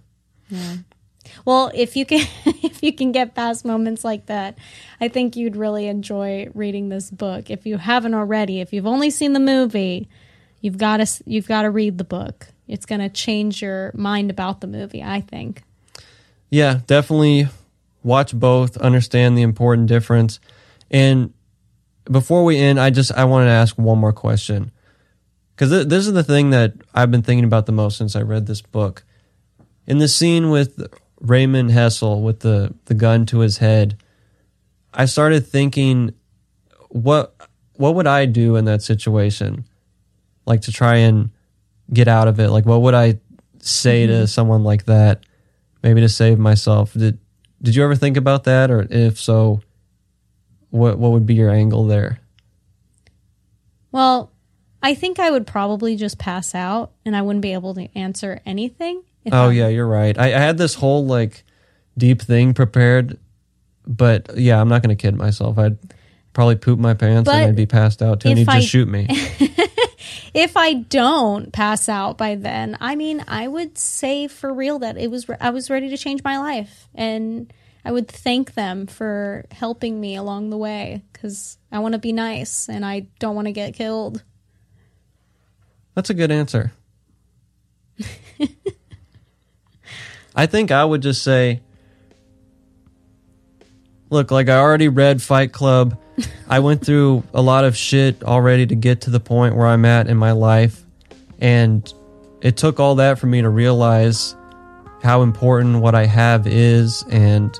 [1.45, 4.57] Well, if you can if you can get past moments like that,
[5.01, 7.49] I think you'd really enjoy reading this book.
[7.49, 10.07] If you haven't already, if you've only seen the movie,
[10.61, 12.47] you've got to you've got to read the book.
[12.67, 15.63] It's going to change your mind about the movie, I think.
[16.49, 17.47] Yeah, definitely
[18.03, 20.39] watch both, understand the important difference.
[20.89, 21.33] And
[22.05, 24.71] before we end, I just I wanted to ask one more question.
[25.55, 28.21] Cuz th- this is the thing that I've been thinking about the most since I
[28.21, 29.03] read this book.
[29.85, 30.81] In the scene with
[31.21, 33.97] Raymond Hessel with the the gun to his head,
[34.93, 36.13] I started thinking
[36.89, 37.35] what
[37.73, 39.65] what would I do in that situation?
[40.45, 41.29] Like to try and
[41.91, 42.49] get out of it.
[42.49, 43.19] Like what would I
[43.59, 44.25] say to mm-hmm.
[44.25, 45.23] someone like that?
[45.83, 46.93] maybe to save myself.
[46.93, 47.19] Did
[47.61, 49.61] did you ever think about that, or if so,
[50.71, 52.19] what what would be your angle there?
[53.91, 54.31] Well,
[54.83, 58.41] I think I would probably just pass out and I wouldn't be able to answer
[58.45, 59.01] anything.
[59.23, 60.17] if Oh I- yeah, you're right.
[60.17, 61.43] I, I had this whole like
[61.97, 63.17] deep thing prepared,
[63.87, 65.57] but yeah, I'm not gonna kid myself.
[65.57, 65.77] I'd
[66.33, 68.87] probably poop my pants and I'd be passed out too, and he'd I- just shoot
[68.87, 69.07] me.
[70.33, 74.97] if I don't pass out by then, I mean, I would say for real that
[74.97, 77.51] it was I was ready to change my life, and
[77.85, 82.13] I would thank them for helping me along the way because I want to be
[82.13, 84.23] nice and I don't want to get killed.
[85.95, 86.71] That's a good answer.
[90.35, 91.61] I think I would just say,
[94.09, 95.99] look, like I already read Fight Club.
[96.47, 99.85] I went through a lot of shit already to get to the point where I'm
[99.85, 100.81] at in my life.
[101.39, 101.91] And
[102.41, 104.35] it took all that for me to realize
[105.03, 107.59] how important what I have is and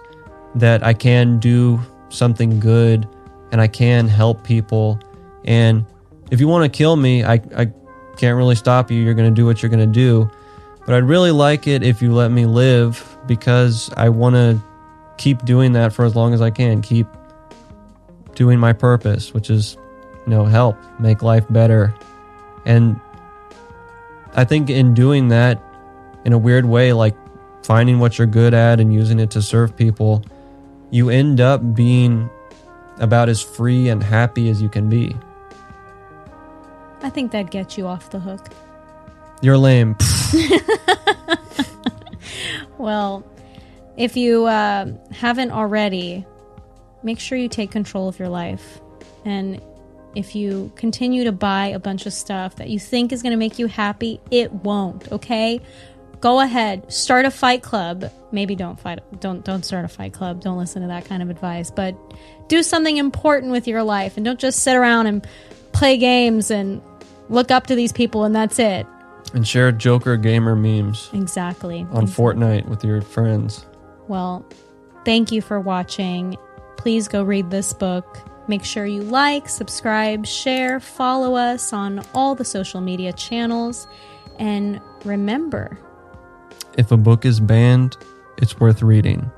[0.56, 1.80] that I can do
[2.10, 3.08] something good
[3.52, 5.00] and I can help people.
[5.46, 5.86] And
[6.32, 7.72] if you want to kill me, I, I
[8.18, 9.02] can't really stop you.
[9.02, 10.30] You're going to do what you're going to do.
[10.86, 14.62] But I'd really like it if you let me live because I want to
[15.18, 16.82] keep doing that for as long as I can.
[16.82, 17.08] Keep
[18.36, 19.78] doing my purpose, which is,
[20.26, 21.94] you know, help make life better.
[22.66, 23.00] And
[24.34, 25.62] I think in doing that,
[26.26, 27.16] in a weird way, like
[27.64, 30.24] finding what you're good at and using it to serve people,
[30.90, 32.30] you end up being
[33.00, 35.16] about as free and happy as you can be.
[37.04, 38.48] I think that gets you off the hook.
[39.42, 39.96] You're lame.
[42.84, 43.24] Well,
[43.96, 46.26] if you uh, haven't already,
[47.02, 48.82] make sure you take control of your life.
[49.24, 49.62] And
[50.16, 53.38] if you continue to buy a bunch of stuff that you think is going to
[53.38, 55.62] make you happy, it won't, okay?
[56.20, 58.10] go ahead, start a fight club.
[58.32, 60.42] Maybe don't fight don't don't start a fight club.
[60.42, 61.96] Don't listen to that kind of advice, but
[62.48, 65.28] do something important with your life and don't just sit around and
[65.74, 66.82] play games and
[67.30, 68.86] look up to these people and that's it.
[69.34, 71.88] And share Joker gamer memes Exactly.
[71.92, 73.66] on Fortnite with your friends.
[74.08, 74.46] Well,
[75.06, 76.38] thank you for watching.
[76.78, 78.20] Please go read this book.
[78.48, 83.88] Make sure you like, subscribe, share, follow us on all the social media channels.
[84.38, 85.78] And remember,
[86.78, 87.96] If a book is banned,
[88.38, 89.32] it's worth reading.